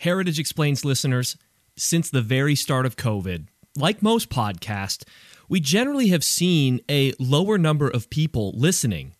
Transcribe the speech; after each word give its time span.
Heritage 0.00 0.38
Explains 0.38 0.82
listeners, 0.82 1.36
since 1.76 2.08
the 2.08 2.22
very 2.22 2.54
start 2.54 2.86
of 2.86 2.96
COVID, 2.96 3.48
like 3.76 4.02
most 4.02 4.30
podcasts, 4.30 5.04
we 5.46 5.60
generally 5.60 6.08
have 6.08 6.24
seen 6.24 6.80
a 6.90 7.12
lower 7.18 7.58
number 7.58 7.86
of 7.86 8.08
people 8.08 8.52
listening. 8.56 9.12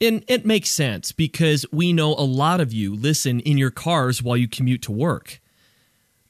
And 0.00 0.24
it 0.26 0.46
makes 0.46 0.70
sense 0.70 1.12
because 1.12 1.66
we 1.70 1.92
know 1.92 2.14
a 2.14 2.24
lot 2.24 2.62
of 2.62 2.72
you 2.72 2.94
listen 2.94 3.40
in 3.40 3.58
your 3.58 3.70
cars 3.70 4.22
while 4.22 4.38
you 4.38 4.48
commute 4.48 4.80
to 4.82 4.92
work. 4.92 5.38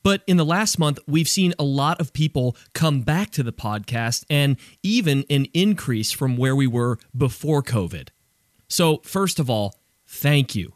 But 0.02 0.23
in 0.27 0.37
the 0.37 0.45
last 0.45 0.77
month, 0.80 0.98
we've 1.07 1.29
seen 1.29 1.55
a 1.57 1.62
lot 1.62 2.00
of 2.00 2.12
people 2.12 2.57
come 2.73 3.02
back 3.02 3.30
to 3.32 3.45
the 3.45 3.52
podcast 3.52 4.25
and 4.29 4.57
even 4.82 5.25
an 5.30 5.46
increase 5.55 6.11
from 6.11 6.37
where 6.37 6.57
we 6.57 6.66
were 6.66 6.98
before 7.16 7.62
COVID. 7.62 8.09
So, 8.66 8.96
first 9.05 9.39
of 9.39 9.48
all, 9.48 9.77
thank 10.09 10.57
you. 10.57 10.73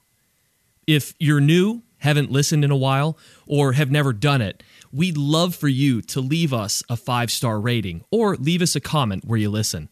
If 0.87 1.15
you're 1.19 1.41
new, 1.41 1.83
haven't 2.05 2.31
listened 2.31 2.63
in 2.65 2.71
a 2.71 2.77
while, 2.77 3.19
or 3.47 3.73
have 3.73 3.91
never 3.91 4.13
done 4.13 4.43
it, 4.43 4.63
we'd 4.93 5.17
love 5.17 5.55
for 5.55 5.69
you 5.69 6.03
to 6.03 6.21
leave 6.21 6.53
us 6.53 6.83
a 6.89 6.97
five 6.97 7.31
star 7.31 7.59
rating 7.59 8.05
or 8.11 8.37
leave 8.37 8.61
us 8.61 8.77
a 8.77 8.81
comment 8.81 9.25
where 9.25 9.39
you 9.39 9.51
listen. 9.51 9.89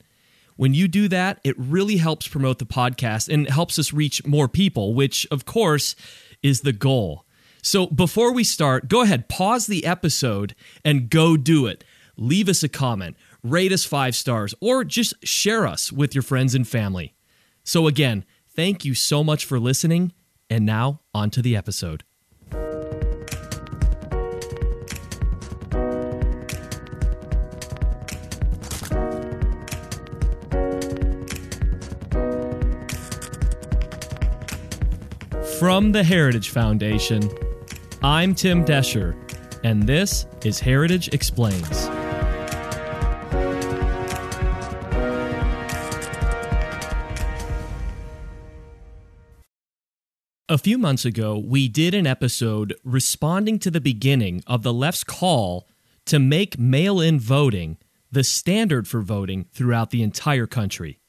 When 0.57 0.75
you 0.75 0.89
do 0.89 1.09
that, 1.09 1.41
it 1.43 1.59
really 1.59 1.97
helps 1.97 2.29
promote 2.29 2.59
the 2.59 2.67
podcast 2.67 3.33
and 3.33 3.49
helps 3.49 3.79
us 3.79 3.95
reach 3.95 4.27
more 4.27 4.47
people, 4.47 4.93
which, 4.93 5.27
of 5.31 5.47
course, 5.47 5.97
is 6.43 6.61
the 6.61 6.75
goal. 6.75 7.25
So 7.63 7.87
before 7.87 8.33
we 8.33 8.45
start, 8.45 8.89
go 8.89 9.01
ahead, 9.01 9.31
pause 9.31 9.67
the 9.67 9.87
episode 9.87 10.55
and 10.85 11.09
go 11.09 11.39
do 11.39 11.67
it. 11.67 11.83
Leave 12.19 12.49
us 12.51 12.63
a 12.63 12.69
comment, 12.69 13.17
rate 13.43 13.73
us 13.73 13.87
five 13.87 14.15
stars, 14.15 14.55
or 14.61 14.85
just 14.85 15.15
share 15.27 15.67
us 15.67 15.91
with 15.91 16.15
your 16.15 16.23
friends 16.23 16.55
and 16.55 16.69
family. 16.69 17.15
So, 17.65 17.87
again, 17.87 18.27
thank 18.55 18.85
you 18.85 18.95
so 18.95 19.25
much 19.25 19.47
for 19.47 19.59
listening 19.59 20.13
and 20.53 20.67
now, 20.67 21.01
on 21.15 21.31
to 21.31 21.41
the 21.41 21.57
episode. 21.57 22.05
From 35.59 35.93
the 35.93 36.05
Heritage 36.05 36.51
Foundation, 36.51 37.31
I'm 38.03 38.35
Tim 38.35 38.63
Doescher, 38.63 39.17
and 39.65 39.85
this 39.85 40.27
is 40.45 40.61
Heritage 40.61 41.15
Explains. 41.15 41.82
A 50.53 50.59
few 50.59 50.77
months 50.77 51.07
ago, 51.07 51.39
we 51.39 51.67
did 51.67 51.95
an 51.95 52.07
episode 52.07 52.75
responding 52.85 53.59
to 53.61 53.71
the 53.71 53.81
beginning 53.81 54.45
of 54.47 54.63
the 54.63 54.73
left's 54.75 55.03
call 55.03 55.67
to 56.05 56.19
make 56.19 56.59
mail 56.59 57.01
in 57.01 57.19
voting 57.19 57.79
the 58.11 58.23
standard 58.23 58.87
for 58.87 59.01
voting 59.01 59.47
throughout 59.55 59.89
the 59.89 60.03
entire 60.03 60.47
country. 60.47 61.01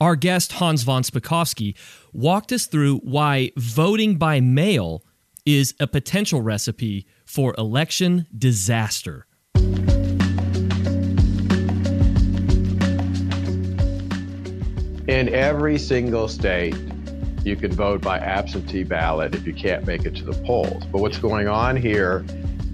Our 0.00 0.16
guest, 0.16 0.54
Hans 0.54 0.82
von 0.82 1.04
Spakovsky, 1.04 1.76
walked 2.12 2.50
us 2.50 2.66
through 2.66 2.96
why 3.04 3.52
voting 3.56 4.16
by 4.16 4.40
mail 4.40 5.04
is 5.46 5.72
a 5.78 5.86
potential 5.86 6.42
recipe 6.42 7.06
for 7.24 7.54
election 7.56 8.26
disaster. 8.36 9.28
In 15.06 15.28
every 15.28 15.78
single 15.78 16.26
state, 16.26 16.74
you 17.44 17.56
can 17.56 17.70
vote 17.72 18.00
by 18.00 18.18
absentee 18.18 18.84
ballot 18.84 19.34
if 19.34 19.46
you 19.46 19.52
can't 19.52 19.86
make 19.86 20.04
it 20.04 20.16
to 20.16 20.24
the 20.24 20.32
polls. 20.44 20.84
But 20.90 20.98
what's 20.98 21.18
going 21.18 21.46
on 21.46 21.76
here 21.76 22.24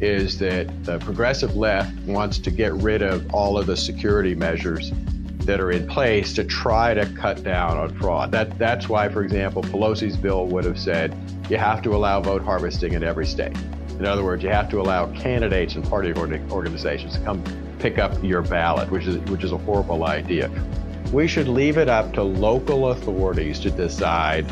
is 0.01 0.39
that 0.39 0.85
the 0.85 0.99
progressive 1.01 1.57
left 1.57 1.95
wants 2.07 2.39
to 2.39 2.51
get 2.51 2.73
rid 2.75 3.03
of 3.03 3.35
all 3.35 3.59
of 3.59 3.67
the 3.67 3.77
security 3.77 4.35
measures 4.35 4.93
that 5.41 5.61
are 5.61 5.73
in 5.73 5.87
place 5.89 6.33
to 6.35 6.45
try 6.45 6.95
to 6.95 7.07
cut 7.15 7.43
down 7.43 7.77
on 7.77 7.95
fraud. 7.99 8.31
That, 8.31 8.59
that's 8.59 8.89
why, 8.89 9.09
for 9.09 9.23
example, 9.23 9.63
Pelosi's 9.63 10.17
bill 10.17 10.47
would 10.47 10.65
have 10.65 10.79
said 10.79 11.17
you 11.51 11.57
have 11.57 11.83
to 11.83 11.95
allow 11.95 12.21
vote 12.21 12.43
harvesting 12.43 12.93
in 12.93 13.03
every 13.03 13.27
state. 13.27 13.57
In 13.99 14.07
other 14.07 14.23
words, 14.23 14.43
you 14.43 14.51
have 14.51 14.71
to 14.71 14.81
allow 14.81 15.13
candidates 15.13 15.75
and 15.75 15.85
party 15.85 16.13
organizations 16.15 17.15
to 17.17 17.21
come 17.25 17.43
pick 17.79 17.99
up 17.99 18.23
your 18.23 18.43
ballot, 18.43 18.91
which 18.91 19.07
is, 19.07 19.17
which 19.31 19.43
is 19.43 19.53
a 19.53 19.59
horrible 19.59 20.05
idea. 20.05 20.49
We 21.13 21.27
should 21.27 21.49
leave 21.49 21.77
it 21.77 21.89
up 21.89 22.13
to 22.15 22.23
local 22.23 22.91
authorities 22.91 23.59
to 23.61 23.71
decide 23.71 24.49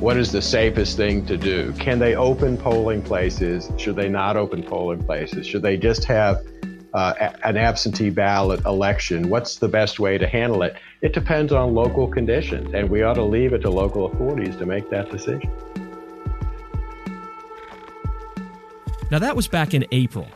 what 0.00 0.16
is 0.16 0.32
the 0.32 0.40
safest 0.40 0.96
thing 0.96 1.26
to 1.26 1.36
do. 1.36 1.72
Can 1.74 1.98
they 1.98 2.16
open 2.16 2.56
polling 2.56 3.02
places? 3.02 3.70
Should 3.76 3.96
they 3.96 4.08
not 4.08 4.38
open 4.38 4.62
polling 4.62 5.04
places? 5.04 5.46
Should 5.46 5.60
they 5.60 5.76
just 5.76 6.04
have 6.04 6.44
uh, 6.94 7.32
an 7.44 7.58
absentee 7.58 8.08
ballot 8.08 8.64
election? 8.64 9.28
What's 9.28 9.56
the 9.56 9.68
best 9.68 10.00
way 10.00 10.16
to 10.16 10.26
handle 10.26 10.62
it? 10.62 10.76
It 11.02 11.12
depends 11.12 11.52
on 11.52 11.74
local 11.74 12.08
conditions, 12.08 12.72
and 12.74 12.88
we 12.88 13.02
ought 13.02 13.14
to 13.14 13.22
leave 13.22 13.52
it 13.52 13.60
to 13.60 13.70
local 13.70 14.06
authorities 14.06 14.56
to 14.56 14.66
make 14.66 14.88
that 14.88 15.10
decision. 15.10 15.50
Now, 19.10 19.18
that 19.18 19.36
was 19.36 19.46
back 19.46 19.74
in 19.74 19.84
April. 19.92 20.26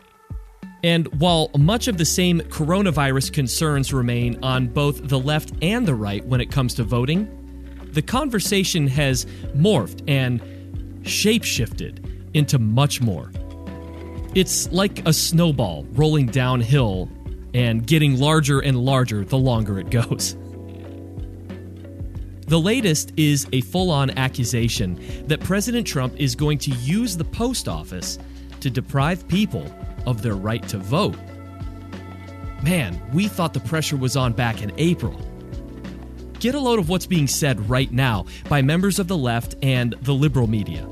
And 0.87 1.19
while 1.19 1.51
much 1.57 1.89
of 1.89 1.97
the 1.97 2.05
same 2.05 2.39
coronavirus 2.39 3.33
concerns 3.33 3.91
remain 3.91 4.41
on 4.41 4.67
both 4.67 5.09
the 5.09 5.19
left 5.19 5.51
and 5.61 5.85
the 5.85 5.93
right 5.93 6.25
when 6.25 6.39
it 6.39 6.49
comes 6.49 6.73
to 6.75 6.85
voting, 6.85 7.27
the 7.91 8.01
conversation 8.01 8.87
has 8.87 9.25
morphed 9.53 10.01
and 10.07 10.39
shapeshifted 11.01 11.99
into 12.33 12.57
much 12.57 13.01
more. 13.01 13.33
It's 14.33 14.71
like 14.71 15.05
a 15.05 15.11
snowball 15.11 15.85
rolling 15.91 16.27
downhill 16.27 17.09
and 17.53 17.85
getting 17.85 18.17
larger 18.17 18.61
and 18.61 18.77
larger 18.77 19.25
the 19.25 19.37
longer 19.37 19.79
it 19.79 19.89
goes. 19.89 20.37
The 22.47 22.61
latest 22.61 23.11
is 23.17 23.45
a 23.51 23.59
full 23.59 23.91
on 23.91 24.11
accusation 24.11 25.27
that 25.27 25.41
President 25.41 25.85
Trump 25.85 26.15
is 26.15 26.33
going 26.33 26.59
to 26.59 26.71
use 26.75 27.17
the 27.17 27.25
post 27.25 27.67
office 27.67 28.19
to 28.61 28.69
deprive 28.69 29.27
people 29.27 29.69
of 30.07 30.23
their 30.23 30.35
right 30.35 30.67
to 30.69 30.79
vote. 30.79 31.15
Man, 32.63 32.99
we 33.13 33.27
thought 33.27 33.53
the 33.53 33.59
pressure 33.59 33.97
was 33.97 34.17
on 34.17 34.33
back 34.33 34.63
in 34.63 34.71
April. 34.77 35.21
Get 36.39 36.55
a 36.55 36.59
load 36.59 36.79
of 36.79 36.89
what's 36.89 37.05
being 37.05 37.27
said 37.27 37.69
right 37.69 37.91
now 37.91 38.25
by 38.49 38.61
members 38.61 38.97
of 38.97 39.07
the 39.07 39.17
left 39.17 39.55
and 39.61 39.93
the 40.01 40.13
liberal 40.13 40.47
media. 40.47 40.87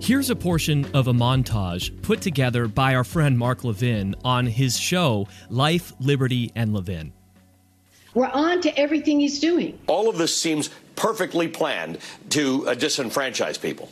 Here's 0.00 0.28
a 0.28 0.36
portion 0.36 0.84
of 0.94 1.08
a 1.08 1.12
montage 1.12 2.02
put 2.02 2.20
together 2.20 2.68
by 2.68 2.94
our 2.94 3.04
friend 3.04 3.38
Mark 3.38 3.64
Levin 3.64 4.14
on 4.22 4.46
his 4.46 4.78
show, 4.78 5.26
Life, 5.48 5.92
Liberty, 5.98 6.52
and 6.54 6.74
Levin. 6.74 7.12
We're 8.12 8.26
on 8.26 8.60
to 8.60 8.78
everything 8.78 9.20
he's 9.20 9.40
doing. 9.40 9.78
All 9.86 10.08
of 10.08 10.18
this 10.18 10.38
seems 10.38 10.70
perfectly 10.94 11.48
planned 11.48 11.98
to 12.30 12.68
uh, 12.68 12.74
disenfranchise 12.74 13.60
people. 13.60 13.88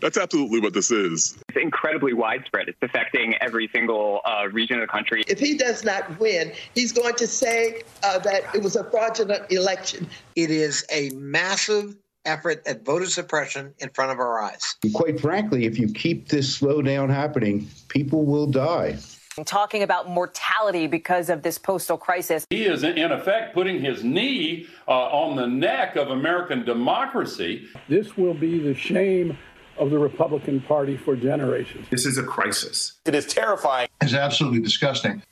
That's 0.00 0.16
absolutely 0.16 0.60
what 0.60 0.74
this 0.74 0.90
is. 0.90 1.36
It's 1.48 1.58
incredibly 1.60 2.12
widespread. 2.12 2.68
It's 2.68 2.78
affecting 2.82 3.34
every 3.40 3.68
single 3.74 4.20
uh, 4.24 4.48
region 4.52 4.76
of 4.76 4.82
the 4.82 4.92
country. 4.92 5.24
If 5.28 5.38
he 5.38 5.56
does 5.56 5.84
not 5.84 6.18
win, 6.18 6.52
he's 6.74 6.92
going 6.92 7.14
to 7.16 7.26
say 7.26 7.82
uh, 8.02 8.18
that 8.20 8.54
it 8.54 8.62
was 8.62 8.76
a 8.76 8.84
fraudulent 8.90 9.50
election. 9.50 10.08
It 10.36 10.50
is 10.50 10.84
a 10.90 11.10
massive 11.10 11.96
effort 12.24 12.66
at 12.66 12.84
voter 12.84 13.06
suppression 13.06 13.74
in 13.78 13.90
front 13.90 14.10
of 14.10 14.18
our 14.18 14.42
eyes. 14.42 14.76
Quite 14.94 15.20
frankly, 15.20 15.66
if 15.66 15.78
you 15.78 15.92
keep 15.92 16.28
this 16.28 16.58
slowdown 16.58 17.10
happening, 17.10 17.68
people 17.88 18.24
will 18.24 18.46
die. 18.46 18.96
Talking 19.44 19.82
about 19.82 20.08
mortality 20.08 20.86
because 20.86 21.28
of 21.28 21.42
this 21.42 21.58
postal 21.58 21.98
crisis. 21.98 22.46
He 22.50 22.66
is, 22.66 22.84
in 22.84 23.10
effect, 23.10 23.52
putting 23.52 23.80
his 23.80 24.04
knee 24.04 24.68
uh, 24.86 24.92
on 24.92 25.34
the 25.34 25.46
neck 25.46 25.96
of 25.96 26.10
American 26.10 26.64
democracy. 26.64 27.66
This 27.88 28.16
will 28.16 28.34
be 28.34 28.60
the 28.60 28.74
shame 28.74 29.36
of 29.78 29.90
the 29.90 29.98
Republican 29.98 30.60
Party 30.60 30.96
for 30.96 31.16
generations. 31.16 31.86
This 31.90 32.06
is 32.06 32.18
a 32.18 32.22
crisis. 32.22 32.94
It 33.04 33.14
is 33.14 33.26
terrifying. 33.26 33.88
It's 34.00 34.14
absolutely 34.14 34.60
disgusting. 34.60 35.22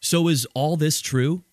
So, 0.00 0.28
is 0.28 0.46
all 0.54 0.76
this 0.76 1.00
true? 1.00 1.44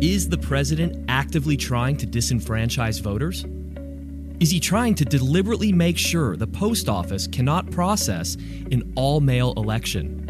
Is 0.00 0.28
the 0.28 0.38
president 0.38 1.04
actively 1.08 1.56
trying 1.56 1.96
to 1.98 2.06
disenfranchise 2.06 3.00
voters? 3.00 3.46
Is 4.40 4.50
he 4.50 4.60
trying 4.60 4.94
to 4.96 5.04
deliberately 5.04 5.72
make 5.72 5.96
sure 5.96 6.36
the 6.36 6.46
post 6.46 6.88
office 6.88 7.26
cannot 7.26 7.70
process 7.70 8.34
an 8.70 8.92
all 8.96 9.20
mail 9.20 9.54
election? 9.56 10.20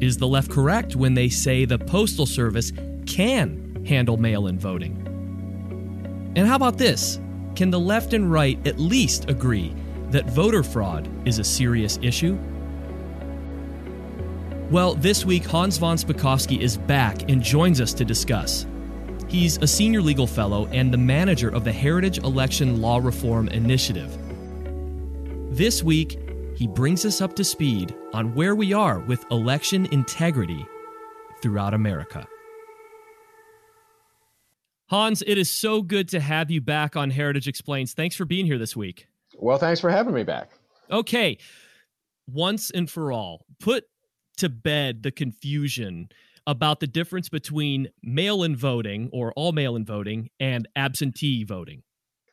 Is 0.00 0.18
the 0.18 0.28
left 0.28 0.50
correct 0.50 0.94
when 0.94 1.14
they 1.14 1.28
say 1.28 1.64
the 1.64 1.78
Postal 1.78 2.26
Service 2.26 2.72
can 3.06 3.61
handle 3.86 4.16
mail 4.16 4.46
in 4.46 4.58
voting? 4.58 6.32
And 6.36 6.46
how 6.46 6.56
about 6.56 6.78
this? 6.78 7.20
Can 7.54 7.70
the 7.70 7.80
left 7.80 8.14
and 8.14 8.30
right 8.30 8.64
at 8.66 8.78
least 8.78 9.28
agree 9.28 9.74
that 10.10 10.30
voter 10.30 10.62
fraud 10.62 11.08
is 11.26 11.38
a 11.38 11.44
serious 11.44 11.98
issue? 12.02 12.38
Well, 14.70 14.94
this 14.94 15.26
week, 15.26 15.44
Hans 15.44 15.76
von 15.76 15.98
Spakovsky 15.98 16.58
is 16.60 16.78
back 16.78 17.28
and 17.30 17.42
joins 17.42 17.80
us 17.80 17.92
to 17.92 18.04
discuss. 18.06 18.64
He's 19.28 19.58
a 19.58 19.66
senior 19.66 20.00
legal 20.00 20.26
fellow 20.26 20.66
and 20.72 20.92
the 20.92 20.98
manager 20.98 21.50
of 21.50 21.64
the 21.64 21.72
Heritage 21.72 22.18
Election 22.18 22.80
Law 22.80 22.98
Reform 22.98 23.48
Initiative. 23.48 24.16
This 25.50 25.82
week, 25.82 26.18
he 26.54 26.66
brings 26.66 27.04
us 27.04 27.20
up 27.20 27.34
to 27.36 27.44
speed 27.44 27.94
on 28.14 28.34
where 28.34 28.54
we 28.54 28.72
are 28.72 29.00
with 29.00 29.24
election 29.30 29.86
integrity 29.92 30.66
throughout 31.42 31.74
America. 31.74 32.26
Hans, 34.92 35.22
it 35.26 35.38
is 35.38 35.50
so 35.50 35.80
good 35.80 36.06
to 36.10 36.20
have 36.20 36.50
you 36.50 36.60
back 36.60 36.96
on 36.96 37.08
Heritage 37.08 37.48
Explains. 37.48 37.94
Thanks 37.94 38.14
for 38.14 38.26
being 38.26 38.44
here 38.44 38.58
this 38.58 38.76
week. 38.76 39.06
Well, 39.38 39.56
thanks 39.56 39.80
for 39.80 39.88
having 39.88 40.12
me 40.12 40.22
back. 40.22 40.50
Okay. 40.90 41.38
Once 42.26 42.70
and 42.70 42.90
for 42.90 43.10
all, 43.10 43.46
put 43.58 43.84
to 44.36 44.50
bed 44.50 45.02
the 45.02 45.10
confusion 45.10 46.10
about 46.46 46.80
the 46.80 46.86
difference 46.86 47.30
between 47.30 47.88
mail 48.02 48.42
in 48.42 48.54
voting 48.54 49.08
or 49.14 49.32
all 49.32 49.52
mail 49.52 49.76
in 49.76 49.86
voting 49.86 50.28
and 50.38 50.68
absentee 50.76 51.42
voting. 51.42 51.82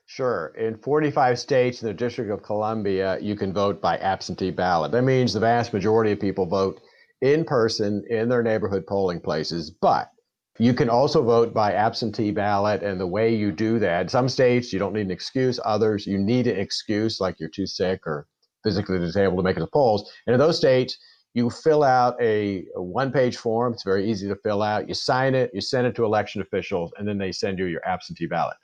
Sure. 0.08 0.48
In 0.58 0.76
45 0.80 1.40
states 1.40 1.82
in 1.82 1.88
the 1.88 1.94
District 1.94 2.30
of 2.30 2.44
Columbia, 2.44 3.20
you 3.22 3.38
can 3.38 3.54
vote 3.54 3.82
by 3.82 3.96
absentee 4.00 4.52
ballot. 4.52 4.92
That 4.92 5.04
means 5.04 5.32
the 5.32 5.40
vast 5.40 5.72
majority 5.72 6.12
of 6.12 6.20
people 6.20 6.46
vote 6.46 6.82
in 7.22 7.46
person 7.46 8.04
in 8.10 8.28
their 8.28 8.44
neighborhood 8.44 8.86
polling 8.86 9.22
places, 9.22 9.72
but 9.72 10.12
you 10.60 10.74
can 10.74 10.90
also 10.90 11.24
vote 11.24 11.54
by 11.54 11.74
absentee 11.74 12.32
ballot. 12.32 12.84
And 12.84 13.00
the 13.00 13.08
way 13.08 13.34
you 13.34 13.52
do 13.52 13.80
that, 13.80 14.12
some 14.12 14.28
states 14.28 14.74
you 14.74 14.80
don't 14.80 14.94
need 14.94 15.06
an 15.06 15.12
excuse, 15.12 15.60
others 15.64 16.06
you 16.06 16.18
need 16.18 16.48
an 16.48 16.60
excuse, 16.60 17.22
like 17.22 17.40
you're 17.40 17.50
too 17.50 17.66
sick 17.66 18.02
or 18.06 18.28
physically 18.64 19.00
disabled 19.00 19.40
to 19.40 19.44
make 19.44 19.56
it 19.56 19.62
to 19.62 19.68
polls. 19.68 20.12
And 20.28 20.34
in 20.34 20.40
those 20.40 20.58
states, 20.58 20.98
you 21.34 21.50
fill 21.50 21.84
out 21.84 22.22
a, 22.22 22.66
a 22.76 22.82
one 22.82 23.12
page 23.12 23.38
form. 23.38 23.72
It's 23.74 23.84
very 23.84 24.10
easy 24.10 24.28
to 24.28 24.36
fill 24.36 24.62
out. 24.62 24.90
You 24.90 24.96
sign 24.96 25.34
it, 25.34 25.50
you 25.54 25.62
send 25.62 25.88
it 25.88 25.96
to 25.96 26.04
election 26.04 26.42
officials, 26.42 26.92
and 26.98 27.08
then 27.08 27.18
they 27.18 27.32
send 27.32 27.58
you 27.58 27.66
your 27.66 27.86
absentee 27.88 28.26
ballot. 28.26 28.58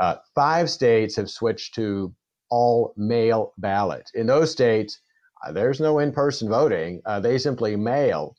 Uh, 0.00 0.16
five 0.34 0.68
states 0.68 1.16
have 1.16 1.30
switched 1.30 1.74
to 1.76 2.14
all 2.50 2.92
mail 2.96 3.54
ballot. 3.58 4.10
In 4.14 4.26
those 4.26 4.50
states, 4.50 5.00
uh, 5.46 5.52
there's 5.52 5.80
no 5.80 6.00
in 6.00 6.12
person 6.12 6.48
voting. 6.48 7.00
Uh, 7.06 7.20
they 7.20 7.38
simply 7.38 7.74
mail 7.76 8.36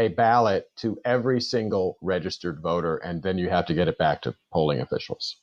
a 0.00 0.08
ballot 0.08 0.64
to 0.78 0.98
every 1.04 1.40
single 1.40 1.98
registered 2.00 2.60
voter, 2.60 2.96
and 2.96 3.22
then 3.22 3.38
you 3.38 3.50
have 3.50 3.66
to 3.66 3.74
get 3.74 3.86
it 3.86 3.98
back 3.98 4.22
to 4.22 4.34
polling 4.52 4.80
officials. 4.80 5.36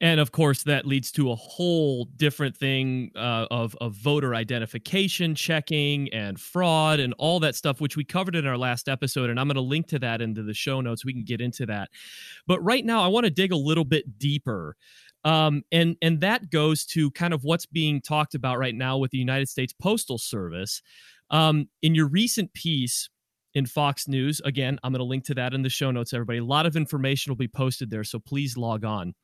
And 0.00 0.18
of 0.18 0.32
course, 0.32 0.64
that 0.64 0.84
leads 0.84 1.12
to 1.12 1.30
a 1.30 1.36
whole 1.36 2.06
different 2.16 2.56
thing 2.56 3.12
uh, 3.14 3.46
of, 3.50 3.76
of 3.80 3.94
voter 3.94 4.34
identification 4.34 5.36
checking 5.36 6.12
and 6.12 6.38
fraud 6.38 6.98
and 6.98 7.14
all 7.16 7.38
that 7.40 7.54
stuff, 7.54 7.80
which 7.80 7.96
we 7.96 8.04
covered 8.04 8.34
in 8.34 8.46
our 8.46 8.58
last 8.58 8.88
episode. 8.88 9.30
And 9.30 9.38
I'm 9.38 9.46
going 9.46 9.54
to 9.54 9.60
link 9.62 9.86
to 9.88 10.00
that 10.00 10.20
into 10.20 10.42
the 10.42 10.52
show 10.52 10.80
notes. 10.80 11.04
We 11.04 11.12
can 11.12 11.24
get 11.24 11.40
into 11.40 11.64
that. 11.66 11.90
But 12.46 12.60
right 12.60 12.84
now, 12.84 13.02
I 13.02 13.06
want 13.06 13.24
to 13.24 13.30
dig 13.30 13.52
a 13.52 13.56
little 13.56 13.84
bit 13.84 14.18
deeper. 14.18 14.76
Um, 15.24 15.62
and 15.72 15.96
and 16.02 16.20
that 16.20 16.50
goes 16.50 16.84
to 16.86 17.10
kind 17.12 17.32
of 17.32 17.44
what's 17.44 17.64
being 17.64 18.02
talked 18.02 18.34
about 18.34 18.58
right 18.58 18.74
now 18.74 18.98
with 18.98 19.10
the 19.10 19.18
United 19.18 19.48
States 19.48 19.72
Postal 19.72 20.18
Service. 20.18 20.82
Um, 21.30 21.68
in 21.80 21.94
your 21.94 22.08
recent 22.08 22.52
piece 22.52 23.08
in 23.54 23.66
Fox 23.66 24.08
News, 24.08 24.40
again, 24.44 24.78
I'm 24.82 24.92
going 24.92 24.98
to 24.98 25.04
link 25.04 25.24
to 25.26 25.34
that 25.34 25.54
in 25.54 25.62
the 25.62 25.68
show 25.68 25.90
notes. 25.90 26.12
Everybody, 26.12 26.38
a 26.38 26.44
lot 26.44 26.66
of 26.66 26.76
information 26.76 27.30
will 27.30 27.36
be 27.36 27.48
posted 27.48 27.90
there, 27.90 28.04
so 28.04 28.18
please 28.18 28.56
log 28.56 28.84
on. 28.84 29.14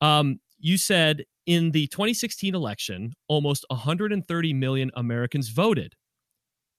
Um, 0.00 0.40
you 0.58 0.78
said 0.78 1.24
in 1.46 1.70
the 1.72 1.86
2016 1.88 2.54
election, 2.54 3.12
almost 3.28 3.64
130 3.68 4.52
million 4.54 4.90
Americans 4.94 5.48
voted. 5.48 5.94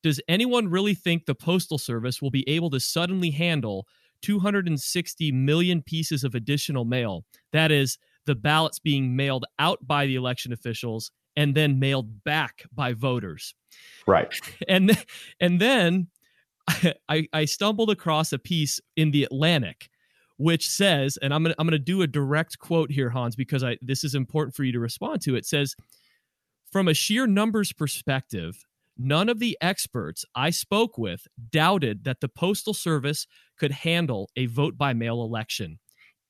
Does 0.03 0.19
anyone 0.27 0.67
really 0.67 0.95
think 0.95 1.25
the 1.25 1.35
Postal 1.35 1.77
Service 1.77 2.21
will 2.21 2.31
be 2.31 2.47
able 2.49 2.71
to 2.71 2.79
suddenly 2.79 3.29
handle 3.29 3.85
260 4.23 5.31
million 5.31 5.83
pieces 5.83 6.23
of 6.23 6.33
additional 6.33 6.85
mail? 6.85 7.25
That 7.51 7.71
is, 7.71 7.97
the 8.25 8.35
ballots 8.35 8.79
being 8.79 9.15
mailed 9.15 9.45
out 9.59 9.79
by 9.85 10.05
the 10.05 10.15
election 10.15 10.53
officials 10.53 11.11
and 11.35 11.55
then 11.55 11.79
mailed 11.79 12.23
back 12.23 12.63
by 12.73 12.93
voters. 12.93 13.53
Right. 14.05 14.33
And 14.67 15.05
and 15.39 15.59
then 15.59 16.07
I, 17.09 17.27
I 17.33 17.45
stumbled 17.45 17.89
across 17.89 18.33
a 18.33 18.39
piece 18.39 18.79
in 18.95 19.11
the 19.11 19.23
Atlantic 19.23 19.89
which 20.41 20.67
says, 20.67 21.17
and 21.21 21.31
I'm 21.31 21.43
gonna 21.43 21.53
I'm 21.59 21.67
gonna 21.67 21.77
do 21.77 22.01
a 22.01 22.07
direct 22.07 22.57
quote 22.57 22.89
here, 22.89 23.11
Hans, 23.11 23.35
because 23.35 23.63
I 23.63 23.77
this 23.79 24.03
is 24.03 24.15
important 24.15 24.55
for 24.55 24.63
you 24.63 24.71
to 24.71 24.79
respond 24.79 25.21
to. 25.21 25.35
It 25.35 25.45
says, 25.45 25.75
from 26.71 26.87
a 26.87 26.95
sheer 26.95 27.27
numbers 27.27 27.71
perspective, 27.71 28.65
none 28.97 29.29
of 29.29 29.37
the 29.37 29.55
experts 29.61 30.25
I 30.33 30.49
spoke 30.49 30.97
with 30.97 31.27
doubted 31.51 32.05
that 32.05 32.21
the 32.21 32.27
Postal 32.27 32.73
Service 32.73 33.27
could 33.57 33.71
handle 33.71 34.29
a 34.35 34.47
vote 34.47 34.79
by 34.79 34.93
mail 34.93 35.21
election. 35.21 35.79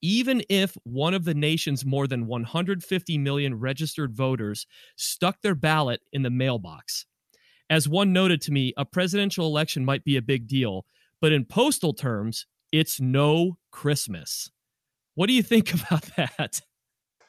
Even 0.02 0.42
if 0.50 0.76
one 0.84 1.14
of 1.14 1.24
the 1.24 1.36
nation's 1.36 1.86
more 1.86 2.08
than 2.08 2.28
150 2.28 3.18
million 3.20 3.56
registered 3.56 4.14
voters 4.14 4.66
stuck 4.98 5.42
their 5.42 5.56
ballot 5.56 6.02
in 6.12 6.24
the 6.24 6.30
mailbox. 6.30 7.06
As 7.72 7.88
one 7.88 8.12
noted 8.12 8.42
to 8.42 8.52
me, 8.52 8.74
a 8.76 8.84
presidential 8.84 9.48
election 9.48 9.86
might 9.86 10.04
be 10.04 10.18
a 10.18 10.22
big 10.22 10.46
deal, 10.46 10.86
but 11.22 11.32
in 11.32 11.46
postal 11.46 11.94
terms, 11.94 12.46
it's 12.74 13.00
no 13.00 13.60
Christmas. 13.72 14.52
What 15.16 15.28
do 15.28 15.34
you 15.34 15.42
think 15.42 15.74
about 15.88 16.04
that? 16.18 16.60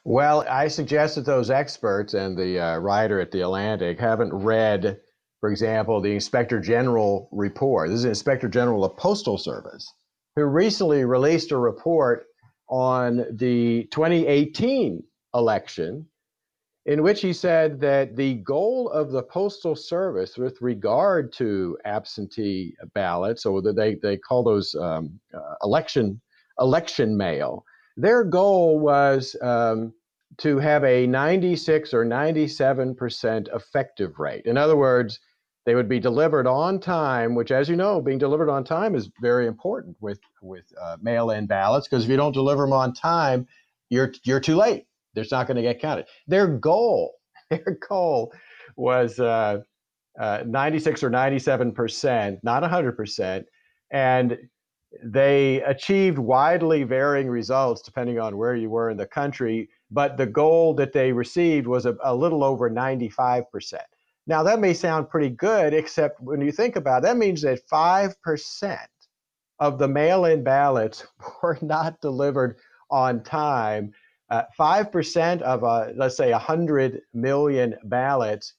Well, 0.03 0.45
I 0.49 0.67
suggest 0.67 1.15
that 1.15 1.25
those 1.25 1.49
experts 1.49 2.13
and 2.13 2.37
the 2.37 2.59
uh, 2.59 2.77
writer 2.79 3.21
at 3.21 3.31
the 3.31 3.39
Atlantic 3.39 3.97
haven't 3.97 4.33
read, 4.33 4.99
for 5.39 5.49
example, 5.49 6.01
the 6.01 6.13
Inspector 6.13 6.59
General 6.59 7.29
report. 7.31 7.89
This 7.89 7.99
is 7.99 8.05
Inspector 8.05 8.49
General 8.49 8.83
of 8.83 8.97
Postal 8.97 9.37
Service, 9.37 9.89
who 10.35 10.43
recently 10.43 11.05
released 11.05 11.53
a 11.53 11.57
report 11.57 12.25
on 12.67 13.25
the 13.31 13.87
2018 13.91 15.01
election 15.33 16.05
in 16.85 17.01
which 17.01 17.21
he 17.21 17.31
said 17.31 17.79
that 17.79 18.15
the 18.15 18.35
goal 18.35 18.89
of 18.89 19.11
the 19.11 19.23
Postal 19.23 19.75
Service 19.75 20.37
with 20.37 20.61
regard 20.61 21.31
to 21.33 21.77
absentee 21.85 22.75
ballots, 22.93 23.45
or 23.45 23.61
they, 23.61 23.95
they 23.95 24.17
call 24.17 24.43
those 24.43 24.75
um, 24.75 25.19
uh, 25.33 25.55
election, 25.63 26.19
election 26.59 27.15
mail, 27.15 27.63
their 27.95 28.23
goal 28.23 28.79
was 28.79 29.35
um, 29.41 29.93
to 30.39 30.57
have 30.59 30.83
a 30.83 31.07
96 31.07 31.93
or 31.93 32.05
97% 32.05 33.55
effective 33.55 34.19
rate. 34.19 34.45
In 34.45 34.57
other 34.57 34.75
words, 34.75 35.19
they 35.65 35.75
would 35.75 35.87
be 35.87 35.99
delivered 35.99 36.47
on 36.47 36.81
time, 36.81 37.35
which, 37.35 37.51
as 37.51 37.69
you 37.69 37.77
know, 37.77 38.01
being 38.01 38.17
delivered 38.17 38.49
on 38.49 38.65
time 38.65 38.95
is 38.95 39.09
very 39.21 39.47
important 39.47 39.95
with 40.01 40.19
with 40.41 40.65
uh, 40.81 40.97
mail-in 41.01 41.45
ballots 41.45 41.87
because 41.87 42.03
if 42.03 42.09
you 42.09 42.17
don't 42.17 42.33
deliver 42.33 42.63
them 42.63 42.73
on 42.73 42.93
time, 42.93 43.47
you're 43.89 44.11
you're 44.25 44.41
too 44.41 44.57
late 44.57 44.85
there's 45.13 45.31
not 45.31 45.47
going 45.47 45.57
to 45.57 45.63
get 45.63 45.79
counted. 45.79 46.05
Their 46.27 46.47
goal, 46.47 47.15
their 47.49 47.77
goal 47.87 48.33
was 48.75 49.19
uh, 49.19 49.59
uh, 50.19 50.43
96 50.45 51.03
or 51.03 51.09
97 51.09 51.71
percent, 51.71 52.39
not 52.43 52.61
100 52.61 52.97
percent, 52.97 53.45
and 53.91 54.37
they 55.03 55.61
achieved 55.61 56.19
widely 56.19 56.83
varying 56.83 57.27
results 57.27 57.81
depending 57.81 58.19
on 58.19 58.37
where 58.37 58.55
you 58.55 58.69
were 58.69 58.89
in 58.89 58.97
the 58.97 59.07
country. 59.07 59.69
But 59.89 60.17
the 60.17 60.27
goal 60.27 60.73
that 60.75 60.93
they 60.93 61.11
received 61.11 61.67
was 61.67 61.85
a, 61.85 61.95
a 62.03 62.15
little 62.15 62.43
over 62.43 62.69
95 62.69 63.51
percent. 63.51 63.83
Now 64.25 64.43
that 64.43 64.59
may 64.59 64.73
sound 64.73 65.09
pretty 65.09 65.29
good, 65.29 65.73
except 65.73 66.21
when 66.21 66.41
you 66.41 66.51
think 66.51 66.75
about 66.75 66.99
it, 66.99 67.03
that 67.03 67.17
means 67.17 67.41
that 67.41 67.67
five 67.67 68.19
percent 68.21 68.89
of 69.59 69.77
the 69.77 69.87
mail-in 69.87 70.43
ballots 70.43 71.05
were 71.43 71.57
not 71.61 71.99
delivered 72.01 72.57
on 72.89 73.23
time 73.23 73.91
uh, 74.29 74.43
five 74.55 74.91
percent 74.91 75.41
of 75.41 75.63
a 75.63 75.93
let's 75.95 76.17
say 76.17 76.31
a 76.31 76.37
hundred 76.37 77.01
million 77.13 77.75
ballots. 77.83 78.53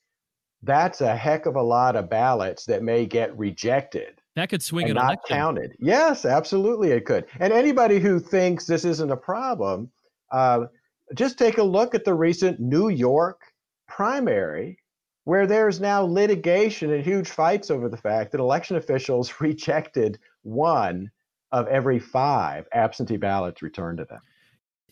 That's 0.62 1.00
a 1.00 1.14
heck 1.14 1.46
of 1.46 1.56
a 1.56 1.62
lot 1.62 1.96
of 1.96 2.08
ballots 2.08 2.64
that 2.66 2.82
may 2.82 3.06
get 3.06 3.36
rejected. 3.36 4.20
That 4.36 4.48
could 4.48 4.62
swing 4.62 4.88
and 4.88 4.92
an 4.92 4.96
not 4.96 5.04
election. 5.04 5.36
counted. 5.36 5.76
Yes, 5.78 6.24
absolutely, 6.24 6.90
it 6.90 7.04
could. 7.04 7.26
And 7.38 7.52
anybody 7.52 8.00
who 8.00 8.18
thinks 8.18 8.66
this 8.66 8.84
isn't 8.84 9.10
a 9.10 9.16
problem, 9.16 9.90
uh, 10.32 10.66
just 11.14 11.38
take 11.38 11.58
a 11.58 11.62
look 11.62 11.94
at 11.94 12.04
the 12.04 12.14
recent 12.14 12.60
New 12.60 12.88
York 12.88 13.40
primary, 13.86 14.78
where 15.24 15.46
there's 15.46 15.80
now 15.80 16.02
litigation 16.02 16.92
and 16.92 17.04
huge 17.04 17.28
fights 17.28 17.70
over 17.70 17.88
the 17.88 17.96
fact 17.96 18.32
that 18.32 18.40
election 18.40 18.76
officials 18.76 19.34
rejected 19.40 20.18
one 20.42 21.10
of 21.52 21.68
every 21.68 21.98
five 21.98 22.66
absentee 22.72 23.16
ballots 23.16 23.62
returned 23.62 23.98
to 23.98 24.04
them 24.06 24.20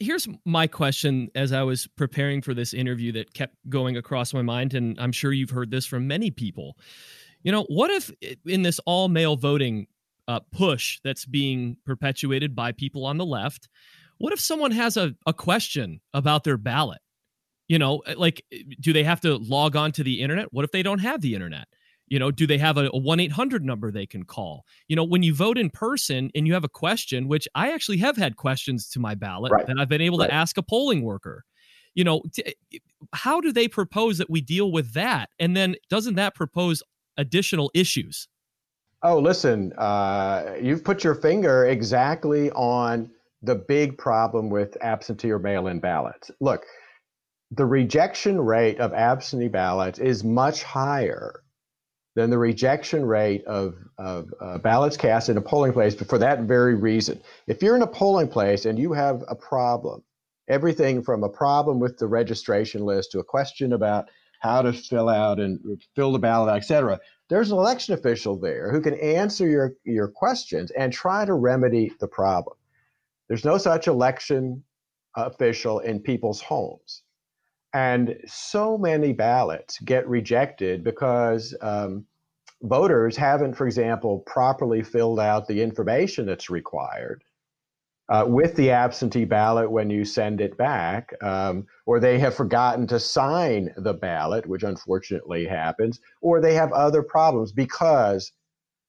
here's 0.03 0.29
my 0.45 0.67
question 0.67 1.31
as 1.35 1.53
I 1.53 1.63
was 1.63 1.87
preparing 1.97 2.43
for 2.43 2.55
this 2.55 2.75
interview 2.75 3.13
that 3.13 3.35
kept 3.35 3.55
going 3.69 3.97
across 3.97 4.35
my 4.35 4.43
mind, 4.43 4.75
and 4.75 4.99
I'm 5.01 5.13
sure 5.13 5.33
you've 5.33 5.51
heard 5.51 5.71
this 5.71 5.87
from 5.87 6.07
many 6.07 6.31
people. 6.31 6.77
You 7.43 7.53
know, 7.53 7.65
what 7.65 7.91
if 7.91 8.11
in 8.47 8.63
this 8.63 8.79
all 8.87 9.09
mail 9.09 9.37
voting 9.37 9.87
uh, 10.29 10.41
push 10.53 11.01
that's 11.03 11.27
being 11.27 11.77
perpetuated 11.85 12.55
by 12.55 12.73
people 12.73 13.05
on 13.05 13.19
the 13.19 13.27
left, 13.27 13.69
what 14.19 14.33
if 14.33 14.41
someone 14.41 14.71
has 14.71 14.97
a, 14.97 15.15
a 15.27 15.33
question 15.33 16.01
about 16.15 16.45
their 16.45 16.57
ballot? 16.57 17.01
You 17.69 17.79
know, 17.79 18.03
like, 18.17 18.45
do 18.81 18.93
they 18.93 19.05
have 19.05 19.21
to 19.23 19.37
log 19.37 19.77
on 19.77 19.93
to 19.93 20.05
the 20.05 20.21
internet? 20.21 20.53
What 20.53 20.65
if 20.65 20.73
they 20.73 20.83
don't 20.83 20.99
have 20.99 21.21
the 21.21 21.35
internet? 21.35 21.67
You 22.13 22.19
know, 22.19 22.31
do 22.31 22.47
they 22.47 22.59
have 22.59 22.77
a 22.77 22.91
1 22.91 23.21
800 23.21 23.65
number 23.65 23.91
they 23.91 24.05
can 24.05 24.25
call? 24.25 24.67
You 24.87 24.97
know, 24.97 25.03
when 25.03 25.23
you 25.23 25.35
vote 25.35 25.57
in 25.57 25.71
person 25.71 26.31
and 26.35 26.47
you 26.47 26.53
have 26.53 26.63
a 26.63 26.69
question, 26.69 27.27
which 27.27 27.49
I 27.55 27.73
actually 27.73 27.97
have 27.99 28.19
had 28.19 28.37
questions 28.37 28.87
to 28.91 29.01
my 29.01 29.15
ballot 29.15 29.51
Right. 29.51 29.67
that 29.67 29.79
I've 29.79 29.89
been 29.89 30.03
able 30.03 30.19
Right. 30.19 30.27
to 30.27 30.35
ask 30.35 30.59
a 30.59 30.63
polling 30.63 31.01
worker, 31.01 31.47
you 31.95 32.05
know, 32.05 32.21
t- 32.35 32.55
how 33.15 33.41
do 33.41 33.51
they 33.51 33.67
propose 33.67 34.19
that 34.19 34.29
we 34.29 34.43
deal 34.43 34.71
with 34.71 34.93
that? 34.93 35.31
And 35.39 35.57
then 35.57 35.75
doesn't 35.89 36.17
that 36.17 36.35
propose 36.35 36.83
additional 37.17 37.71
issues? 37.73 38.29
Oh, 39.03 39.19
listen, 39.19 39.73
uh, 39.79 40.57
you've 40.61 40.85
put 40.85 41.05
your 41.05 41.15
finger 41.15 41.65
exactly 41.65 42.51
on 42.51 43.11
the 43.41 43.55
big 43.55 43.97
problem 43.97 44.51
with 44.51 44.77
absentee 44.83 45.31
or 45.31 45.39
mail 45.39 45.67
in 45.67 45.81
ballots. 45.81 46.31
Look, 46.41 46.67
the 47.51 47.65
rejection 47.65 48.39
rate 48.39 48.81
of 48.81 48.93
absentee 48.93 49.49
ballots 49.49 49.99
is 49.99 50.23
much 50.23 50.63
higher 50.63 51.42
than 52.15 52.31
the 52.31 52.39
rejection 52.39 53.05
rate 53.05 53.45
of, 53.47 53.75
of 53.99 54.29
uh, 54.41 54.59
ballots 54.59 54.97
cast 54.97 55.29
in 55.29 55.37
a 55.37 55.41
polling 55.41 55.73
place 55.73 55.95
for 55.95 56.19
that 56.19 56.41
very 56.41 56.75
reason. 56.75 57.21
If 57.47 57.63
you're 57.63 57.77
in 57.77 57.83
a 57.83 57.87
polling 57.87 58.29
place 58.29 58.67
and 58.67 58.79
you 58.79 58.93
have 58.93 59.25
a 59.29 59.35
problem, 59.35 60.03
everything 60.49 61.03
from 61.03 61.25
a 61.25 61.29
problem 61.29 61.81
with 61.81 61.99
the 61.99 62.07
registration 62.07 62.85
list 62.85 63.13
to 63.13 63.21
a 63.21 63.25
question 63.25 63.73
about 63.73 64.11
how 64.41 64.61
to 64.61 64.73
fill 64.73 65.09
out 65.09 65.41
and 65.41 65.61
fill 65.95 66.13
the 66.13 66.19
ballot, 66.19 66.55
et 66.55 66.65
cetera, 66.65 66.99
there's 67.31 67.51
an 67.51 67.57
election 67.57 67.95
official 67.95 68.39
there 68.39 68.71
who 68.71 68.81
can 68.81 68.95
answer 68.95 69.49
your, 69.49 69.75
your 69.85 70.09
questions 70.09 70.71
and 70.73 70.93
try 70.93 71.25
to 71.25 71.33
remedy 71.33 71.93
the 72.01 72.09
problem. 72.09 72.57
There's 73.29 73.45
no 73.45 73.57
such 73.57 73.87
election 73.87 74.65
official 75.17 75.79
in 75.79 76.01
people's 76.01 76.43
homes. 76.43 77.03
And 77.75 78.17
so 78.27 78.77
many 78.77 79.13
ballots 79.13 79.79
get 79.81 80.07
rejected 80.07 80.85
because 80.85 81.55
um, 81.63 82.05
voters 82.63 83.17
haven't, 83.17 83.55
for 83.55 83.67
example, 83.67 84.21
properly 84.21 84.83
filled 84.83 85.21
out 85.21 85.49
the 85.49 85.63
information 85.63 86.27
that's 86.27 86.51
required 86.51 87.25
uh, 88.09 88.25
with 88.27 88.55
the 88.57 88.71
absentee 88.71 89.25
ballot 89.25 89.71
when 89.71 89.89
you 89.89 90.05
send 90.05 90.41
it 90.41 90.57
back, 90.59 91.15
um, 91.23 91.67
or 91.87 91.99
they 91.99 92.19
have 92.19 92.35
forgotten 92.35 92.87
to 92.87 93.01
sign 93.01 93.73
the 93.79 93.95
ballot, 93.95 94.47
which 94.47 94.65
unfortunately 94.65 95.47
happens, 95.47 95.99
or 96.21 96.41
they 96.41 96.53
have 96.53 96.73
other 96.73 97.03
problems 97.03 97.53
because 97.53 98.33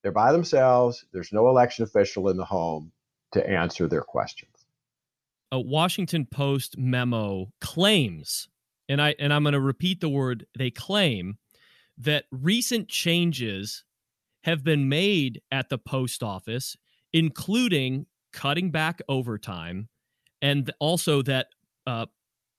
they're 0.01 0.11
by 0.11 0.33
themselves, 0.33 1.05
there's 1.13 1.31
no 1.31 1.47
election 1.47 1.83
official 1.83 2.27
in 2.27 2.35
the 2.35 2.43
home 2.43 2.91
to 3.31 3.49
answer 3.49 3.87
their 3.87 4.01
questions. 4.01 4.65
a 5.53 5.59
Washington 5.59 6.25
Post 6.25 6.77
memo 6.77 7.51
claims, 7.61 8.49
and 8.89 9.01
I 9.01 9.15
and 9.19 9.33
I'm 9.33 9.43
going 9.43 9.53
to 9.53 9.59
repeat 9.59 10.01
the 10.01 10.09
word 10.09 10.45
they 10.57 10.71
claim 10.71 11.37
that 11.97 12.25
recent 12.31 12.89
changes 12.89 13.83
have 14.43 14.63
been 14.63 14.89
made 14.89 15.41
at 15.51 15.69
the 15.69 15.77
post 15.77 16.21
office, 16.23 16.75
including 17.13 18.05
cutting 18.33 18.71
back 18.71 19.01
overtime, 19.07 19.87
and 20.41 20.71
also 20.79 21.21
that 21.21 21.47
uh, 21.87 22.05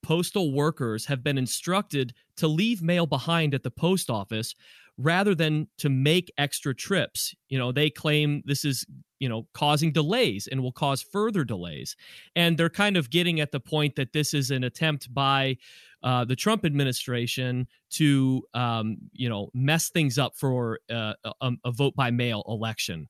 postal 0.03 0.53
workers 0.53 1.07
have 1.07 1.23
been 1.23 1.39
instructed 1.39 2.15
to 2.37 2.47
leave 2.47 2.83
mail 2.83 3.07
behind 3.07 3.55
at 3.55 3.63
the 3.63 3.71
post 3.71 4.11
office 4.11 4.55
rather 4.97 5.35
than 5.35 5.69
to 5.79 5.89
make 5.89 6.33
extra 6.39 6.75
trips. 6.75 7.35
You 7.49 7.59
know, 7.59 7.73
they 7.73 7.91
claim 7.91 8.43
this 8.45 8.65
is, 8.65 8.85
you 9.19 9.29
know, 9.29 9.47
causing 9.55 9.93
delays 9.93 10.49
and 10.51 10.63
will 10.63 10.73
cause 10.73 11.03
further 11.03 11.45
delays. 11.45 11.97
And 12.37 12.57
they're 12.57 12.71
kind 12.71 12.97
of 12.97 13.11
getting 13.11 13.41
at 13.41 13.53
the 13.53 13.61
point 13.61 13.97
that 13.97 14.13
this 14.13 14.35
is 14.35 14.51
an 14.51 14.65
attempt 14.65 15.13
by 15.13 15.57
uh, 16.03 16.25
the 16.25 16.37
Trump 16.37 16.65
administration 16.65 17.67
to, 17.91 18.43
um, 18.55 18.99
you 19.13 19.29
know, 19.29 19.51
mess 19.55 19.89
things 19.89 20.19
up 20.19 20.37
for 20.37 20.79
uh, 20.91 21.15
a, 21.41 21.53
a 21.65 21.73
vote 21.73 21.97
by 21.97 22.11
mail 22.11 22.45
election. 22.47 23.09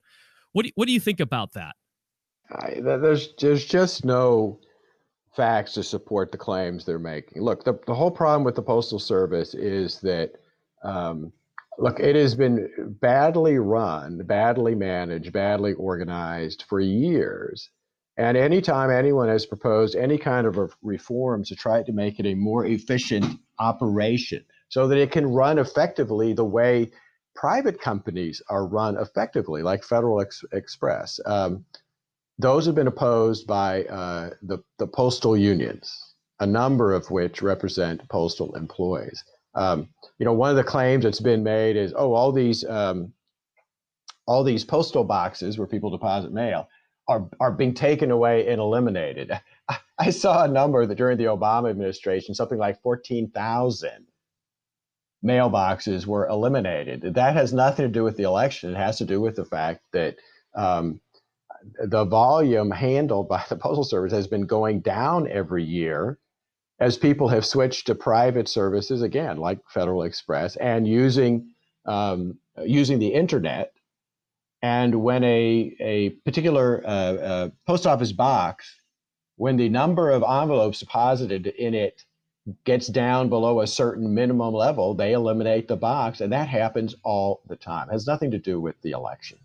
What 0.53 0.65
do, 0.65 0.71
what 0.75 0.87
do 0.87 0.93
you 0.93 0.99
think 0.99 1.19
about 1.19 1.53
that? 1.53 1.75
I, 2.51 2.79
there's 2.79 3.33
there's 3.39 3.65
just 3.65 4.05
no 4.05 4.59
facts 5.35 5.73
to 5.73 5.83
support 5.83 6.31
the 6.31 6.37
claims 6.37 6.85
they're 6.85 6.99
making. 6.99 7.41
Look, 7.41 7.65
the, 7.65 7.77
the 7.85 7.93
whole 7.93 8.11
problem 8.11 8.43
with 8.43 8.55
the 8.55 8.61
postal 8.61 8.99
service 8.99 9.53
is 9.53 9.99
that 10.01 10.31
um, 10.83 11.33
look, 11.77 11.99
it 11.99 12.15
has 12.15 12.35
been 12.35 12.95
badly 13.01 13.57
run, 13.57 14.21
badly 14.25 14.75
managed, 14.75 15.33
badly 15.33 15.73
organized 15.73 16.63
for 16.67 16.79
years. 16.79 17.69
And 18.17 18.37
anytime 18.37 18.89
anyone 18.89 19.27
has 19.27 19.45
proposed 19.45 19.95
any 19.95 20.17
kind 20.17 20.47
of 20.47 20.73
reform 20.81 21.43
to 21.45 21.55
try 21.55 21.83
to 21.83 21.91
make 21.91 22.19
it 22.19 22.25
a 22.25 22.33
more 22.33 22.65
efficient 22.65 23.25
operation 23.59 24.45
so 24.69 24.87
that 24.87 24.97
it 24.97 25.11
can 25.11 25.27
run 25.27 25.59
effectively 25.59 26.33
the 26.33 26.45
way 26.45 26.91
private 27.35 27.81
companies 27.81 28.41
are 28.49 28.65
run 28.65 28.97
effectively, 28.97 29.61
like 29.61 29.83
Federal 29.83 30.21
Ex- 30.21 30.45
Express, 30.53 31.19
um, 31.25 31.65
those 32.39 32.65
have 32.65 32.75
been 32.75 32.87
opposed 32.87 33.47
by 33.47 33.83
uh, 33.85 34.31
the, 34.41 34.59
the 34.79 34.87
postal 34.87 35.37
unions, 35.37 36.13
a 36.39 36.45
number 36.45 36.93
of 36.93 37.11
which 37.11 37.41
represent 37.41 38.07
postal 38.09 38.55
employees. 38.55 39.23
Um, 39.55 39.89
you 40.19 40.25
know, 40.25 40.33
one 40.33 40.49
of 40.49 40.55
the 40.55 40.63
claims 40.63 41.03
that's 41.03 41.19
been 41.19 41.43
made 41.43 41.77
is, 41.77 41.93
oh, 41.95 42.13
all 42.13 42.31
these 42.31 42.63
um, 42.65 43.13
all 44.27 44.43
these 44.43 44.63
postal 44.63 45.03
boxes 45.03 45.57
where 45.57 45.67
people 45.67 45.89
deposit 45.89 46.33
mail 46.33 46.67
are 47.07 47.29
are 47.39 47.51
being 47.51 47.73
taken 47.73 48.11
away 48.11 48.47
and 48.47 48.59
eliminated. 48.59 49.31
I, 49.69 49.77
I 49.97 50.09
saw 50.09 50.43
a 50.43 50.47
number 50.47 50.85
that 50.85 50.95
during 50.95 51.17
the 51.17 51.25
Obama 51.25 51.69
administration, 51.69 52.35
something 52.35 52.57
like 52.57 52.81
fourteen 52.81 53.29
thousand 53.31 54.07
mailboxes 55.23 56.05
were 56.05 56.27
eliminated. 56.27 57.15
That 57.15 57.33
has 57.35 57.53
nothing 57.53 57.85
to 57.85 57.91
do 57.91 58.03
with 58.03 58.17
the 58.17 58.23
election. 58.23 58.71
It 58.71 58.77
has 58.77 58.97
to 58.99 59.05
do 59.05 59.19
with 59.21 59.35
the 59.35 59.45
fact 59.45 59.81
that 59.93 60.17
um, 60.53 61.01
the 61.83 62.05
volume 62.05 62.71
handled 62.71 63.27
by 63.27 63.43
the 63.49 63.55
postal 63.57 63.83
service 63.83 64.13
has 64.13 64.27
been 64.27 64.45
going 64.45 64.81
down 64.81 65.27
every 65.29 65.63
year 65.63 66.19
as 66.79 66.97
people 66.97 67.27
have 67.27 67.45
switched 67.45 67.87
to 67.87 67.95
private 67.95 68.47
services 68.47 69.01
again 69.01 69.37
like 69.37 69.59
federal 69.69 70.03
express 70.03 70.55
and 70.57 70.87
using 70.87 71.47
um, 71.85 72.37
using 72.63 72.99
the 72.99 73.13
internet 73.13 73.73
and 74.61 74.95
when 74.95 75.23
a, 75.23 75.75
a 75.79 76.09
particular 76.25 76.83
uh, 76.85 76.89
uh, 76.89 77.49
post 77.67 77.85
office 77.85 78.11
box 78.11 78.79
when 79.37 79.57
the 79.57 79.69
number 79.69 80.11
of 80.11 80.23
envelopes 80.23 80.79
deposited 80.79 81.47
in 81.47 81.73
it 81.73 82.03
gets 82.63 82.87
down 82.87 83.27
below 83.27 83.61
a 83.61 83.67
certain 83.67 84.13
minimum 84.13 84.53
level 84.53 84.93
they 84.93 85.13
eliminate 85.13 85.67
the 85.67 85.75
box 85.75 86.21
and 86.21 86.31
that 86.31 86.47
happens 86.47 86.95
all 87.03 87.41
the 87.47 87.55
time. 87.55 87.89
It 87.89 87.93
has 87.93 88.07
nothing 88.07 88.31
to 88.31 88.39
do 88.39 88.59
with 88.61 88.79
the 88.81 88.91
election. 88.91 89.39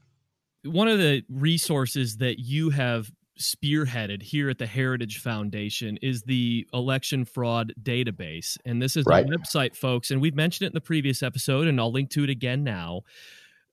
One 0.64 0.88
of 0.88 0.98
the 0.98 1.24
resources 1.30 2.18
that 2.18 2.38
you 2.38 2.70
have 2.70 3.10
spearheaded 3.40 4.22
here 4.22 4.50
at 4.50 4.58
the 4.58 4.66
Heritage 4.66 5.18
Foundation 5.18 5.96
is 6.02 6.22
the 6.22 6.66
election 6.72 7.24
fraud 7.24 7.72
database. 7.82 8.56
And 8.64 8.80
this 8.80 8.96
is 8.96 9.04
Right. 9.06 9.24
a 9.24 9.28
website, 9.28 9.74
folks, 9.74 10.10
and 10.10 10.20
we've 10.20 10.34
mentioned 10.34 10.66
it 10.66 10.70
in 10.70 10.74
the 10.74 10.80
previous 10.80 11.22
episode, 11.22 11.66
and 11.66 11.80
I'll 11.80 11.90
link 11.92 12.10
to 12.10 12.24
it 12.24 12.30
again 12.30 12.62
now. 12.62 13.02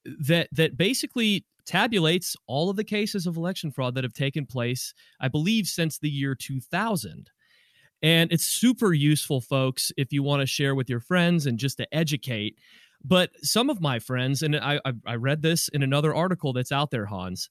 That 0.06 0.48
that 0.54 0.78
basically 0.78 1.46
tabulates 1.66 2.36
all 2.48 2.70
of 2.70 2.78
the 2.78 2.84
cases 2.86 3.28
of 3.28 3.36
election 3.36 3.72
fraud 3.72 3.94
that 3.96 4.06
have 4.06 4.14
taken 4.14 4.46
place, 4.46 4.94
I 5.20 5.28
believe, 5.28 5.68
since 5.68 6.00
the 6.00 6.10
year 6.10 6.34
2000. 6.34 7.30
And 8.02 8.32
it's 8.32 8.46
super 8.46 8.94
useful, 8.94 9.42
folks, 9.42 9.92
if 9.98 10.14
you 10.14 10.24
want 10.24 10.42
to 10.42 10.46
share 10.46 10.76
with 10.76 10.90
your 10.90 11.02
friends 11.02 11.46
and 11.46 11.58
just 11.58 11.78
to 11.80 11.94
educate. 11.94 12.58
But 13.04 13.32
some 13.42 13.70
of 13.70 13.82
my 13.82 14.00
friends, 14.00 14.42
and 14.44 14.56
I, 14.56 14.80
I, 14.86 14.94
I 15.06 15.16
read 15.16 15.42
this 15.42 15.68
in 15.68 15.84
another 15.84 16.16
article 16.16 16.54
that's 16.54 16.72
out 16.72 16.90
there, 16.92 17.06
Hans. 17.06 17.50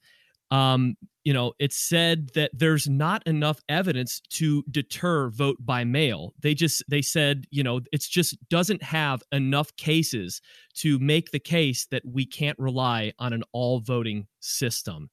Um, 0.51 0.97
you 1.27 1.33
know, 1.33 1.55
it 1.59 1.73
said 1.73 2.31
that 2.35 2.53
there's 2.55 2.89
not 2.89 3.27
enough 3.27 3.59
evidence 3.69 4.21
to 4.31 4.63
deter 4.71 5.29
vote 5.29 5.57
by 5.59 5.83
mail. 5.83 6.33
They 6.39 6.55
just 6.55 6.85
they 6.89 7.03
said, 7.03 7.47
you 7.51 7.65
know, 7.65 7.81
it's 7.91 8.07
just 8.07 8.37
doesn't 8.49 8.81
have 8.85 9.25
enough 9.33 9.75
cases 9.77 10.41
to 10.75 11.01
make 11.01 11.33
the 11.33 11.41
case 11.41 11.89
that 11.91 12.03
we 12.07 12.27
can't 12.27 12.57
rely 12.61 13.13
on 13.19 13.33
an 13.33 13.43
all 13.51 13.81
voting 13.81 14.29
system. 14.39 15.11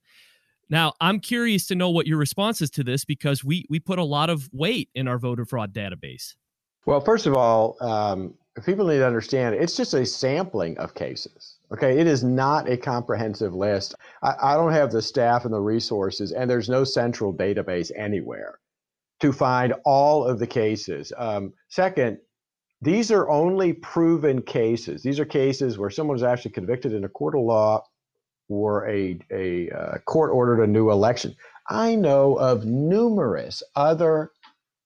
Now, 0.70 0.94
I'm 1.02 1.20
curious 1.20 1.66
to 1.68 1.76
know 1.76 1.90
what 1.90 2.06
your 2.06 2.20
response 2.20 2.62
is 2.62 2.70
to 2.72 2.84
this 2.84 3.06
because 3.06 3.44
we 3.44 3.66
we 3.68 3.80
put 3.80 3.98
a 3.98 4.04
lot 4.04 4.30
of 4.30 4.48
weight 4.54 4.90
in 4.94 5.08
our 5.08 5.18
voter 5.18 5.46
fraud 5.46 5.74
database. 5.74 6.36
Well, 6.86 7.02
first 7.02 7.26
of 7.26 7.34
all, 7.34 7.76
um, 7.82 8.36
people 8.64 8.86
need 8.86 9.00
to 9.00 9.08
understand 9.08 9.56
it's 9.56 9.76
just 9.76 9.96
a 9.96 10.06
sampling 10.06 10.78
of 10.78 10.94
cases. 10.94 11.53
Okay, 11.74 12.00
it 12.00 12.06
is 12.06 12.24
not 12.24 12.70
a 12.70 12.78
comprehensive 12.78 13.56
list. 13.56 13.96
I, 14.22 14.36
I 14.42 14.54
don't 14.56 14.74
have 14.74 14.92
the 14.92 15.02
staff 15.02 15.44
and 15.46 15.54
the 15.54 15.60
resources, 15.60 16.32
and 16.32 16.50
there's 16.50 16.70
no 16.70 16.84
central 16.84 17.34
database 17.34 17.92
anywhere 17.96 18.60
to 19.22 19.32
find 19.32 19.74
all 19.84 20.26
of 20.26 20.38
the 20.38 20.46
cases. 20.46 21.12
Um, 21.18 21.54
second, 21.70 22.20
these 22.82 23.12
are 23.12 23.30
only 23.30 23.74
proven 23.74 24.42
cases. 24.42 25.02
These 25.02 25.20
are 25.20 25.26
cases 25.26 25.78
where 25.78 25.90
someone 25.90 26.16
was 26.16 26.24
actually 26.24 26.52
convicted 26.52 26.94
in 26.94 27.06
a 27.06 27.10
court 27.10 27.34
of 27.34 27.42
law 27.42 27.84
or 28.50 28.88
a, 28.88 29.18
a 29.32 29.70
uh, 29.72 29.98
court 30.00 30.32
ordered 30.32 30.62
a 30.62 30.68
new 30.68 30.92
election. 30.92 31.36
I 31.70 31.96
know 31.96 32.36
of 32.36 32.66
numerous 32.66 33.64
other 33.76 34.32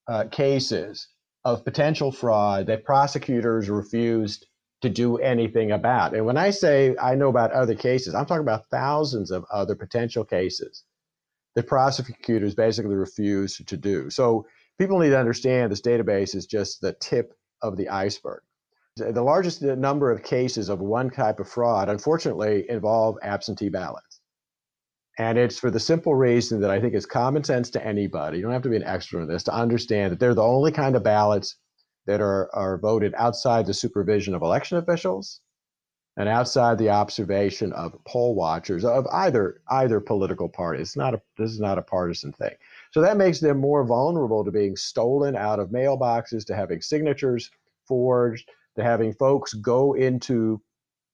uh, 0.08 0.26
cases 0.32 1.08
of 1.44 1.66
potential 1.66 2.12
fraud 2.12 2.68
that 2.68 2.86
prosecutors 2.86 3.70
refused 3.70 4.46
to 4.82 4.90
do 4.90 5.18
anything 5.18 5.72
about. 5.72 6.14
And 6.14 6.26
when 6.26 6.38
I 6.38 6.52
say 6.52 6.96
I 7.02 7.16
know 7.16 7.30
about 7.30 7.52
other 7.52 7.76
cases, 7.76 8.14
I'm 8.14 8.26
talking 8.26 8.42
about 8.42 8.70
thousands 8.70 9.32
of 9.32 9.46
other 9.52 9.76
potential 9.76 10.24
cases 10.24 10.84
that 11.56 11.68
prosecutors 11.68 12.54
basically 12.54 12.96
refuse 12.96 13.58
to 13.58 13.78
do. 13.78 14.10
So 14.10 14.46
people 14.78 15.00
need 15.00 15.10
to 15.10 15.20
understand 15.20 15.72
this 15.72 15.82
database 15.82 16.36
is 16.36 16.46
just 16.46 16.82
the 16.82 16.94
tip 16.94 17.34
of 17.64 17.78
the 17.78 17.90
iceberg. 17.90 18.42
The 18.96 19.24
largest 19.24 19.64
uh, 19.64 19.76
number 19.76 20.12
of 20.12 20.24
cases 20.24 20.70
of 20.70 20.80
one 20.80 21.10
type 21.10 21.40
of 21.40 21.48
fraud, 21.48 21.90
unfortunately, 21.90 22.66
involve 22.70 23.18
absentee 23.22 23.70
ballots. 23.70 24.22
And 25.20 25.38
it's 25.38 25.58
for 25.58 25.72
the 25.72 25.80
simple 25.80 26.14
reason 26.14 26.62
that 26.62 26.70
I 26.70 26.80
think 26.80 26.94
it's 26.94 27.06
common 27.06 27.44
sense 27.44 27.72
to 27.72 27.84
anybody, 27.84 28.38
you 28.38 28.44
don't 28.44 28.54
have 28.54 28.62
to 28.64 28.70
be 28.70 28.76
an 28.76 28.84
expert 28.84 29.22
in 29.22 29.28
this, 29.28 29.44
to 29.44 29.54
understand 29.54 30.12
that 30.12 30.20
they're 30.20 30.36
the 30.36 30.44
only 30.44 30.72
kind 30.72 30.96
of 30.96 31.04
ballots 31.04 31.56
that 32.08 32.22
are, 32.22 32.50
are 32.56 32.78
voted 32.78 33.14
outside 33.18 33.66
the 33.66 33.74
supervision 33.74 34.34
of 34.34 34.42
election 34.42 34.78
officials 34.78 35.42
and 36.18 36.28
outside 36.28 36.80
the 36.80 36.90
observation 36.90 37.72
of 37.74 37.96
poll 38.06 38.34
watchers 38.34 38.84
of 38.84 39.06
either 39.12 39.62
either 39.70 40.00
political 40.00 40.50
party. 40.50 40.82
It's 40.82 40.96
not 40.96 41.14
a 41.14 41.22
this 41.38 41.52
is 41.52 41.60
not 41.60 41.78
a 41.78 41.84
partisan 41.84 42.34
thing. 42.34 42.56
So 42.92 43.02
that 43.02 43.18
makes 43.18 43.40
them 43.40 43.60
more 43.60 43.86
vulnerable 43.86 44.44
to 44.44 44.52
being 44.52 44.76
stolen 44.76 45.36
out 45.36 45.60
of 45.60 45.70
mailboxes, 45.70 46.46
to 46.48 46.56
having 46.56 46.82
signatures 46.82 47.52
forged, 47.86 48.50
to 48.76 48.84
having 48.84 49.14
folks 49.14 49.54
go 49.54 49.94
into 49.94 50.60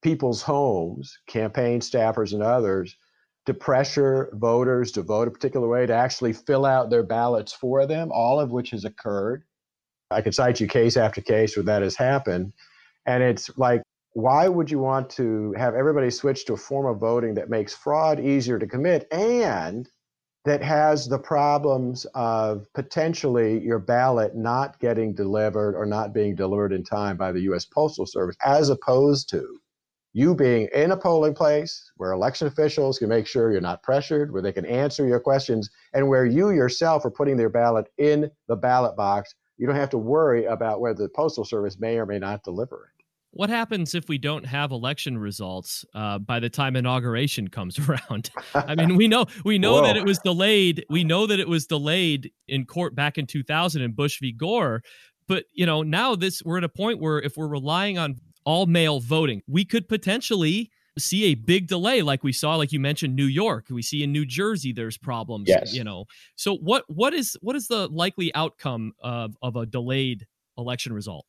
people's 0.02 0.42
homes, 0.42 1.18
campaign 1.28 1.80
staffers 1.80 2.34
and 2.34 2.44
others, 2.44 2.96
to 3.46 3.54
pressure 3.54 4.30
voters 4.34 4.92
to 4.94 5.02
vote 5.02 5.28
a 5.28 5.32
particular 5.32 5.68
way, 5.68 5.86
to 5.86 5.94
actually 5.94 6.34
fill 6.34 6.66
out 6.66 6.90
their 6.90 7.04
ballots 7.04 7.52
for 7.52 7.86
them, 7.86 8.12
all 8.12 8.40
of 8.40 8.52
which 8.52 8.70
has 8.70 8.86
occurred. 8.86 9.44
I 10.14 10.22
could 10.22 10.36
cite 10.36 10.60
you 10.60 10.68
case 10.68 10.98
after 10.98 11.22
case 11.22 11.56
where 11.56 11.64
that 11.66 11.82
has 11.82 11.96
happened. 11.96 12.54
And 13.06 13.22
it's 13.24 13.50
like, 13.58 13.82
why 14.14 14.48
would 14.48 14.70
you 14.70 14.80
want 14.80 15.10
to 15.12 15.54
have 15.58 15.74
everybody 15.74 16.10
switch 16.10 16.46
to 16.46 16.54
a 16.54 16.58
form 16.58 16.86
of 16.86 17.00
voting 17.00 17.34
that 17.36 17.50
makes 17.50 17.74
fraud 17.74 18.20
easier 18.20 18.60
to 18.60 18.68
commit 18.68 19.08
and 19.12 19.90
that 20.46 20.62
has 20.62 21.08
the 21.08 21.18
problems 21.18 22.06
of 22.14 22.68
potentially 22.74 23.64
your 23.64 23.80
ballot 23.80 24.36
not 24.36 24.80
getting 24.80 25.14
delivered 25.14 25.76
or 25.76 25.86
not 25.86 26.14
being 26.14 26.36
delivered 26.36 26.74
in 26.74 26.84
time 26.84 27.18
by 27.18 27.32
the 27.32 27.42
US 27.42 27.66
Postal 27.66 28.06
Service, 28.06 28.36
as 28.44 28.70
opposed 28.70 29.30
to 29.30 29.60
you 30.12 30.36
being 30.36 30.68
in 30.74 30.92
a 30.92 30.98
polling 30.98 31.34
place 31.34 31.92
where 31.98 32.12
election 32.12 32.48
officials 32.48 33.00
can 33.00 33.10
make 33.10 33.26
sure 33.26 33.52
you're 33.52 33.62
not 33.62 33.82
pressured, 33.82 34.32
where 34.32 34.44
they 34.44 34.52
can 34.52 34.66
answer 34.66 35.08
your 35.08 35.20
questions, 35.20 35.72
and 35.94 36.08
where 36.08 36.26
you 36.26 36.52
yourself 36.52 37.04
are 37.04 37.10
putting 37.10 37.36
their 37.36 37.50
ballot 37.50 37.88
in 37.98 38.30
the 38.48 38.56
ballot 38.56 38.96
box. 38.96 39.34
You 39.58 39.68
don't 39.68 39.76
have 39.76 39.90
to 39.92 39.98
worry 39.98 40.46
about 40.46 40.82
whether 40.82 41.04
the 41.04 41.10
Postal 41.10 41.46
Service 41.46 41.80
may 41.80 41.98
or 41.98 42.06
may 42.06 42.20
not 42.20 42.44
deliver 42.44 42.86
it. 42.86 43.04
What 43.36 43.50
happens 43.50 43.96
if 43.96 44.08
we 44.10 44.20
don't 44.20 44.46
have 44.46 44.72
election 44.72 45.18
results 45.18 45.84
uh, 45.96 46.20
by 46.20 46.40
the 46.40 46.52
time 46.52 46.76
inauguration 46.76 47.48
comes 47.48 47.80
around? 47.90 48.30
I 48.54 48.76
mean, 48.76 48.96
we 48.96 49.08
know 49.08 49.26
we 49.44 49.58
know 49.58 49.82
that 49.82 49.98
it 49.98 50.06
was 50.06 50.20
delayed. 50.20 50.86
We 50.90 51.04
know 51.04 51.26
that 51.26 51.40
it 51.40 51.48
was 51.48 51.66
delayed 51.66 52.32
in 52.48 52.66
court 52.66 52.96
back 52.96 53.18
in 53.18 53.26
2000 53.26 53.82
in 53.82 53.94
Bush 53.94 54.20
v. 54.20 54.32
Gore. 54.32 54.84
But 55.28 55.46
you 55.54 55.66
know, 55.66 55.82
now 55.82 56.16
this 56.16 56.44
we're 56.44 56.60
at 56.60 56.64
a 56.64 56.70
point 56.70 57.00
where 57.00 57.20
if 57.20 57.36
we're 57.36 57.48
relying 57.48 57.98
on 57.98 58.18
all 58.46 58.68
mail 58.68 59.00
voting, 59.00 59.42
we 59.48 59.66
could 59.66 59.88
potentially 59.88 60.70
see 60.98 61.26
a 61.26 61.36
big 61.36 61.68
delay 61.68 62.02
like 62.02 62.24
we 62.24 62.32
saw 62.32 62.56
like 62.56 62.72
you 62.72 62.80
mentioned 62.80 63.16
New 63.16 63.26
York 63.26 63.66
we 63.70 63.82
see 63.82 64.04
in 64.04 64.12
New 64.12 64.26
Jersey 64.26 64.72
there's 64.72 64.98
problems 64.98 65.48
yes. 65.48 65.74
you 65.74 65.84
know 65.84 66.06
so 66.36 66.56
what 66.58 66.84
what 66.88 67.14
is 67.14 67.38
what 67.42 67.56
is 67.56 67.68
the 67.68 67.88
likely 67.88 68.34
outcome 68.36 68.94
of 69.02 69.36
of 69.42 69.56
a 69.56 69.66
delayed 69.66 70.28
election 70.58 70.94
result 70.94 71.26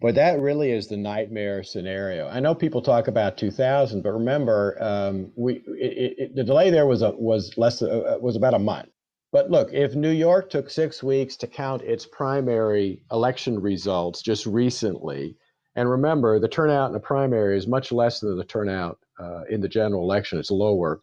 but 0.00 0.14
that 0.14 0.40
really 0.40 0.72
is 0.72 0.88
the 0.88 0.96
nightmare 0.96 1.62
scenario. 1.62 2.28
I 2.28 2.40
know 2.40 2.54
people 2.54 2.82
talk 2.82 3.08
about 3.08 3.38
2000, 3.38 4.02
but 4.02 4.12
remember, 4.12 4.76
um, 4.80 5.32
we 5.36 5.62
it, 5.68 6.14
it, 6.18 6.36
the 6.36 6.44
delay 6.44 6.70
there 6.70 6.86
was 6.86 7.02
a, 7.02 7.12
was 7.12 7.56
less 7.56 7.80
uh, 7.80 8.18
was 8.20 8.36
about 8.36 8.54
a 8.54 8.58
month. 8.58 8.90
But 9.32 9.50
look, 9.50 9.72
if 9.72 9.94
New 9.94 10.10
York 10.10 10.50
took 10.50 10.70
six 10.70 11.02
weeks 11.02 11.36
to 11.36 11.46
count 11.46 11.82
its 11.82 12.06
primary 12.06 13.02
election 13.10 13.60
results 13.60 14.22
just 14.22 14.46
recently, 14.46 15.36
and 15.76 15.88
remember, 15.88 16.40
the 16.40 16.48
turnout 16.48 16.88
in 16.88 16.92
the 16.94 17.00
primary 17.00 17.56
is 17.56 17.68
much 17.68 17.92
less 17.92 18.20
than 18.20 18.36
the 18.36 18.44
turnout 18.44 18.98
uh, 19.20 19.42
in 19.48 19.60
the 19.60 19.68
general 19.68 20.02
election; 20.02 20.38
it's 20.38 20.50
lower. 20.50 21.00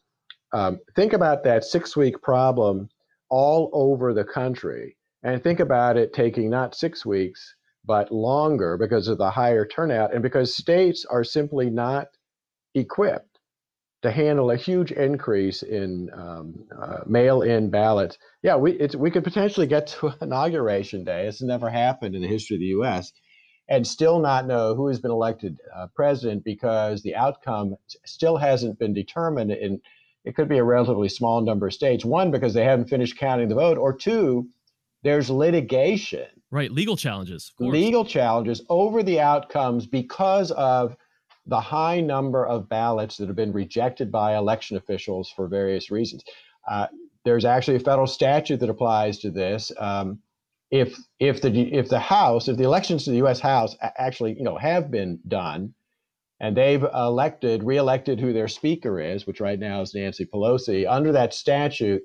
Um, 0.51 0.79
think 0.95 1.13
about 1.13 1.43
that 1.45 1.63
six-week 1.63 2.21
problem 2.21 2.89
all 3.29 3.69
over 3.73 4.13
the 4.13 4.25
country, 4.25 4.97
and 5.23 5.41
think 5.41 5.59
about 5.61 5.97
it 5.97 6.13
taking 6.13 6.49
not 6.49 6.75
six 6.75 7.05
weeks 7.05 7.55
but 7.85 8.11
longer 8.11 8.77
because 8.77 9.07
of 9.07 9.17
the 9.17 9.29
higher 9.29 9.65
turnout 9.65 10.13
and 10.13 10.23
because 10.23 10.55
states 10.55 11.05
are 11.09 11.23
simply 11.23 11.69
not 11.69 12.07
equipped 12.75 13.39
to 14.01 14.11
handle 14.11 14.51
a 14.51 14.57
huge 14.57 14.91
increase 14.91 15.63
in 15.63 16.09
um, 16.13 16.65
uh, 16.77 16.99
mail-in 17.05 17.69
ballots. 17.69 18.17
Yeah, 18.41 18.57
we 18.57 18.89
we 18.97 19.11
could 19.11 19.23
potentially 19.23 19.67
get 19.67 19.87
to 19.87 20.13
inauguration 20.21 21.03
day. 21.03 21.27
It's 21.27 21.41
never 21.41 21.69
happened 21.69 22.15
in 22.15 22.21
the 22.21 22.27
history 22.27 22.57
of 22.57 22.59
the 22.59 22.67
U.S. 22.67 23.11
and 23.73 23.85
still 23.85 24.19
not 24.19 24.47
know 24.47 24.75
who 24.75 24.87
has 24.87 24.99
been 24.99 25.11
elected 25.11 25.59
uh, 25.75 25.87
president 25.95 26.43
because 26.43 27.01
the 27.01 27.15
outcome 27.15 27.75
still 28.05 28.37
hasn't 28.37 28.79
been 28.79 28.93
determined. 28.93 29.51
In 29.51 29.81
it 30.25 30.35
could 30.35 30.47
be 30.47 30.57
a 30.57 30.63
relatively 30.63 31.09
small 31.09 31.41
number 31.41 31.67
of 31.67 31.73
states. 31.73 32.05
One 32.05 32.31
because 32.31 32.53
they 32.53 32.63
haven't 32.63 32.89
finished 32.89 33.17
counting 33.17 33.49
the 33.49 33.55
vote, 33.55 33.77
or 33.77 33.93
two, 33.93 34.47
there's 35.03 35.29
litigation 35.29 36.27
Right, 36.53 36.71
legal 36.71 36.95
challenges. 36.95 37.51
Legal 37.57 38.05
challenges 38.05 38.61
over 38.69 39.01
the 39.01 39.19
outcomes 39.19 39.87
because 39.87 40.51
of 40.51 40.95
the 41.47 41.59
high 41.59 41.99
number 41.99 42.45
of 42.45 42.69
ballots 42.69 43.17
that 43.17 43.25
have 43.25 43.35
been 43.35 43.51
rejected 43.51 44.11
by 44.11 44.37
election 44.37 44.77
officials 44.77 45.33
for 45.35 45.47
various 45.47 45.89
reasons. 45.89 46.23
Uh, 46.69 46.85
there's 47.25 47.43
actually 47.43 47.77
a 47.77 47.79
federal 47.79 48.05
statute 48.05 48.59
that 48.59 48.69
applies 48.69 49.17
to 49.17 49.31
this. 49.31 49.71
Um, 49.79 50.19
if 50.73 50.97
if 51.19 51.39
the 51.39 51.51
if 51.71 51.87
the 51.87 51.99
House, 51.99 52.47
if 52.47 52.57
the 52.57 52.63
elections 52.63 53.03
to 53.03 53.11
the 53.11 53.17
U.S. 53.17 53.39
House 53.39 53.77
actually 53.79 54.33
you 54.33 54.43
know 54.43 54.57
have 54.57 54.89
been 54.89 55.19
done, 55.27 55.75
and 56.39 56.57
they've 56.57 56.83
elected, 56.83 57.63
reelected 57.63 58.19
who 58.19 58.33
their 58.33 58.47
speaker 58.47 58.99
is, 58.99 59.27
which 59.27 59.39
right 59.39 59.59
now 59.59 59.81
is 59.81 59.93
Nancy 59.93 60.25
Pelosi, 60.25 60.89
under 60.89 61.11
that 61.11 61.35
statute, 61.35 62.01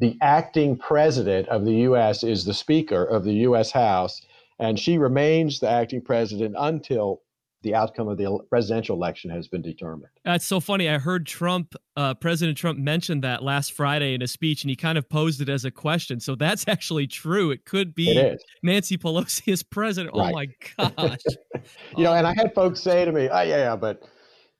the 0.00 0.18
acting 0.20 0.76
president 0.76 1.48
of 1.48 1.64
the 1.64 1.76
U.S. 1.88 2.22
is 2.22 2.44
the 2.44 2.52
Speaker 2.52 3.02
of 3.02 3.24
the 3.24 3.32
U.S. 3.48 3.70
House, 3.72 4.20
and 4.58 4.78
she 4.78 4.98
remains 4.98 5.58
the 5.58 5.70
acting 5.70 6.02
president 6.02 6.56
until 6.58 7.22
the 7.62 7.74
outcome 7.74 8.08
of 8.08 8.18
the 8.18 8.38
presidential 8.50 8.96
election 8.96 9.30
has 9.30 9.48
been 9.48 9.62
determined. 9.62 10.10
That's 10.24 10.46
so 10.46 10.60
funny. 10.60 10.88
I 10.88 10.98
heard 10.98 11.26
Trump, 11.26 11.74
uh, 11.96 12.14
President 12.14 12.56
Trump, 12.56 12.78
mentioned 12.78 13.24
that 13.24 13.42
last 13.42 13.72
Friday 13.72 14.14
in 14.14 14.22
a 14.22 14.28
speech, 14.28 14.62
and 14.62 14.70
he 14.70 14.76
kind 14.76 14.96
of 14.96 15.08
posed 15.08 15.40
it 15.40 15.48
as 15.48 15.64
a 15.64 15.70
question. 15.70 16.20
So 16.20 16.34
that's 16.34 16.64
actually 16.68 17.06
true. 17.06 17.50
It 17.50 17.64
could 17.64 17.94
be 17.94 18.16
it 18.16 18.42
Nancy 18.62 18.96
Pelosi 18.96 19.52
is 19.52 19.62
president. 19.62 20.14
Right. 20.14 20.48
Oh 20.78 20.84
my 20.86 20.94
gosh! 20.96 21.18
you 21.96 22.04
know, 22.04 22.14
and 22.14 22.26
I 22.26 22.34
had 22.34 22.54
folks 22.54 22.80
say 22.80 23.04
to 23.04 23.12
me, 23.12 23.28
"Oh 23.28 23.42
yeah, 23.42 23.56
yeah 23.56 23.76
but." 23.76 24.02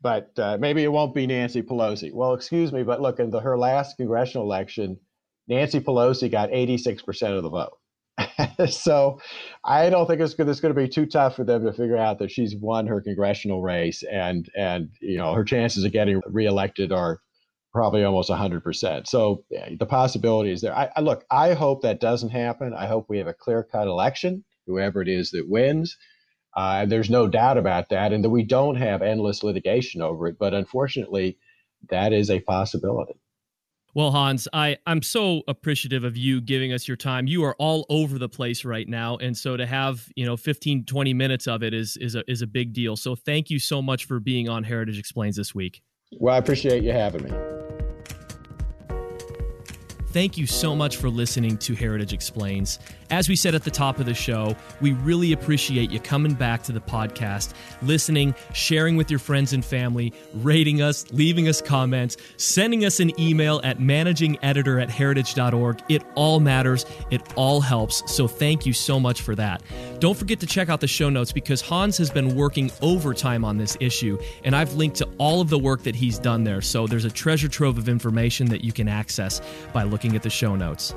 But 0.01 0.31
uh, 0.39 0.57
maybe 0.61 0.85
it 0.85 0.93
won't 0.93 1.13
be 1.13 1.27
Nancy 1.27 1.61
Pelosi. 1.61 2.13
Well, 2.15 2.33
excuse 2.33 2.73
me, 2.73 2.85
but 2.85 3.01
look, 3.01 3.19
in 3.19 3.31
the, 3.31 3.41
her 3.41 3.59
last 3.59 3.97
congressional 3.97 4.45
election, 4.45 4.97
Nancy 5.49 5.81
Pelosi 5.81 6.31
got 6.31 6.51
86% 6.51 7.37
of 7.37 7.43
the 7.43 7.51
vote. 7.51 7.77
so 8.70 9.20
I 9.64 9.90
don't 9.90 10.07
think 10.07 10.20
it's 10.20 10.35
going, 10.35 10.48
to 10.55 10.74
be 10.74 10.88
too 10.88 11.07
tough 11.07 11.37
for 11.37 11.44
them 11.44 11.64
to 11.64 11.72
figure 11.72 11.96
out 11.96 12.18
that 12.18 12.31
she's 12.31 12.55
won 12.57 12.87
her 12.87 13.01
congressional 13.01 13.62
race 13.62 14.03
and 14.11 14.48
and 14.57 14.90
you 15.01 15.16
know 15.16 15.35
her 15.35 15.44
chances 15.44 15.85
of 15.85 15.92
getting 15.92 16.20
reelected 16.27 16.92
are 16.92 17.20
probably 17.72 18.03
almost 18.03 18.31
100%. 18.31 19.07
So 19.07 19.44
yeah, 19.51 19.68
the 19.79 19.87
possibility 19.87 20.51
is 20.51 20.62
there. 20.62 20.74
I, 20.74 20.90
I, 20.96 21.01
look, 21.01 21.24
I 21.31 21.53
hope 21.53 21.83
that 21.83 22.01
doesn't 22.01 22.31
happen. 22.31 22.72
I 22.74 22.87
hope 22.87 23.07
we 23.09 23.18
have 23.18 23.27
a 23.27 23.35
clear-cut 23.35 23.87
election, 23.87 24.44
whoever 24.66 25.03
it 25.03 25.09
is 25.09 25.31
that 25.33 25.48
wins. 25.48 25.96
Uh, 26.57 26.87
there's 26.87 27.11
no 27.11 27.29
doubt 27.29 27.59
about 27.59 27.90
that, 27.90 28.12
and 28.12 28.24
that 28.24 28.31
we 28.31 28.42
don't 28.42 28.77
have 28.77 29.03
endless 29.03 29.42
litigation 29.42 30.01
over 30.01 30.27
it. 30.27 30.37
But 30.38 30.55
unfortunately, 30.55 31.38
that 31.90 32.12
is 32.12 32.31
a 32.31 32.40
possibility. 32.40 33.20
Well, 33.99 34.13
Hans, 34.13 34.47
I, 34.53 34.77
I'm 34.87 35.03
so 35.03 35.43
appreciative 35.49 36.05
of 36.05 36.17
you 36.17 36.41
giving 36.41 36.73
us 36.73 36.87
your 36.87 36.97
time. 36.97 37.27
You 37.27 37.43
are 37.43 37.57
all 37.59 37.85
over 37.89 38.17
the 38.17 38.29
place 38.29 38.65
right 38.65 38.89
now. 38.89 39.17
And 39.17 39.37
so 39.37 39.57
to 39.57 39.67
have, 39.67 40.09
you 40.15 40.25
know, 40.25 40.37
15, 40.37 40.85
20 40.85 41.15
minutes 41.15 41.49
of 41.49 41.65
it 41.65 41.75
is 41.75 41.97
is 41.97 42.15
a 42.15 42.23
is 42.31 42.41
a 42.41 42.47
big 42.47 42.73
deal. 42.73 42.95
So 42.95 43.17
thank 43.17 43.51
you 43.51 43.59
so 43.59 43.83
much 43.83 44.05
for 44.05 44.21
being 44.21 44.49
on 44.49 44.63
Heritage 44.63 45.01
Explains 45.01 45.35
this 45.35 45.53
week. 45.53 45.83
Well, 46.13 46.33
I 46.33 46.39
appreciate 46.39 46.85
you 46.85 46.93
having 46.93 47.25
me. 47.25 47.58
Thank 50.11 50.38
you 50.38 50.47
so 50.47 50.75
much 50.75 50.97
for 50.97 51.11
listening 51.11 51.59
to 51.59 51.75
Heritage 51.75 52.14
Explains. 52.14 52.79
As 53.11 53.29
we 53.29 53.37
said 53.37 53.55
at 53.55 53.64
the 53.64 53.71
top 53.71 53.99
of 53.99 54.07
the 54.07 54.14
show, 54.14 54.57
we 54.81 54.92
really 54.92 55.33
appreciate 55.33 55.90
you 55.90 56.01
coming 56.01 56.35
back 56.35 56.62
to 56.64 56.73
the 56.73 56.81
podcast, 56.81 57.53
listening, 57.83 58.35
sharing 58.53 58.97
with 58.97 59.11
your 59.11 59.18
friends 59.18 59.53
and 59.53 59.64
family, 59.64 60.12
rating 60.35 60.83
us, 60.83 61.07
leaving 61.12 61.49
us 61.49 61.62
comments, 61.62 62.16
sending 62.37 62.85
us 62.85 63.01
an 63.01 63.18
email 63.21 63.61
at 63.64 63.79
managingeditor 63.79 64.83
at 64.83 64.90
heritage.org. 64.90 65.83
It 65.88 66.03
all 66.14 66.40
matters, 66.40 66.85
it 67.11 67.23
all 67.35 67.61
helps. 67.61 68.11
So 68.11 68.29
thank 68.29 68.66
you 68.66 68.73
so 68.73 68.99
much 68.99 69.23
for 69.23 69.35
that. 69.37 69.62
Don't 70.01 70.16
forget 70.16 70.40
to 70.40 70.47
check 70.47 70.68
out 70.68 70.81
the 70.81 70.87
show 70.87 71.09
notes 71.09 71.33
because 71.33 71.61
Hans 71.61 71.99
has 71.99 72.11
been 72.11 72.35
working 72.35 72.71
overtime 72.83 73.44
on 73.44 73.59
this 73.59 73.77
issue, 73.81 74.18
and 74.44 74.55
I've 74.55 74.75
linked 74.75 74.97
to 74.99 75.09
all 75.18 75.40
of 75.40 75.49
the 75.49 75.59
work 75.59 75.83
that 75.85 75.94
he's 75.94 76.18
done 76.18 76.44
there. 76.44 76.61
So 76.61 76.87
there's 76.87 77.05
a 77.05 77.11
treasure 77.11 77.49
trove 77.49 77.79
of 77.79 77.88
information 77.88 78.49
that 78.49 78.62
you 78.62 78.73
can 78.73 78.88
access 78.88 79.40
by 79.73 79.85
looking 79.85 79.98
looking 79.99 80.15
at 80.15 80.23
the 80.23 80.31
show 80.31 80.55
notes. 80.55 80.95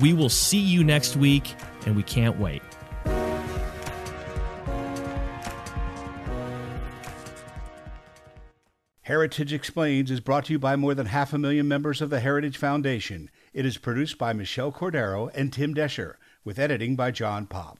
We 0.00 0.12
will 0.12 0.28
see 0.28 0.60
you 0.60 0.84
next 0.84 1.16
week, 1.16 1.52
and 1.84 1.96
we 1.96 2.04
can't 2.04 2.38
wait. 2.38 2.62
Heritage 9.00 9.52
Explains 9.52 10.12
is 10.12 10.20
brought 10.20 10.44
to 10.44 10.52
you 10.52 10.60
by 10.60 10.76
more 10.76 10.94
than 10.94 11.06
half 11.06 11.32
a 11.32 11.38
million 11.38 11.66
members 11.66 12.00
of 12.00 12.10
the 12.10 12.20
Heritage 12.20 12.56
Foundation. 12.56 13.30
It 13.52 13.66
is 13.66 13.78
produced 13.78 14.16
by 14.16 14.32
Michelle 14.32 14.70
Cordero 14.70 15.32
and 15.34 15.52
Tim 15.52 15.74
Doescher, 15.74 16.14
with 16.44 16.60
editing 16.60 16.94
by 16.94 17.10
John 17.10 17.46
Popp. 17.46 17.79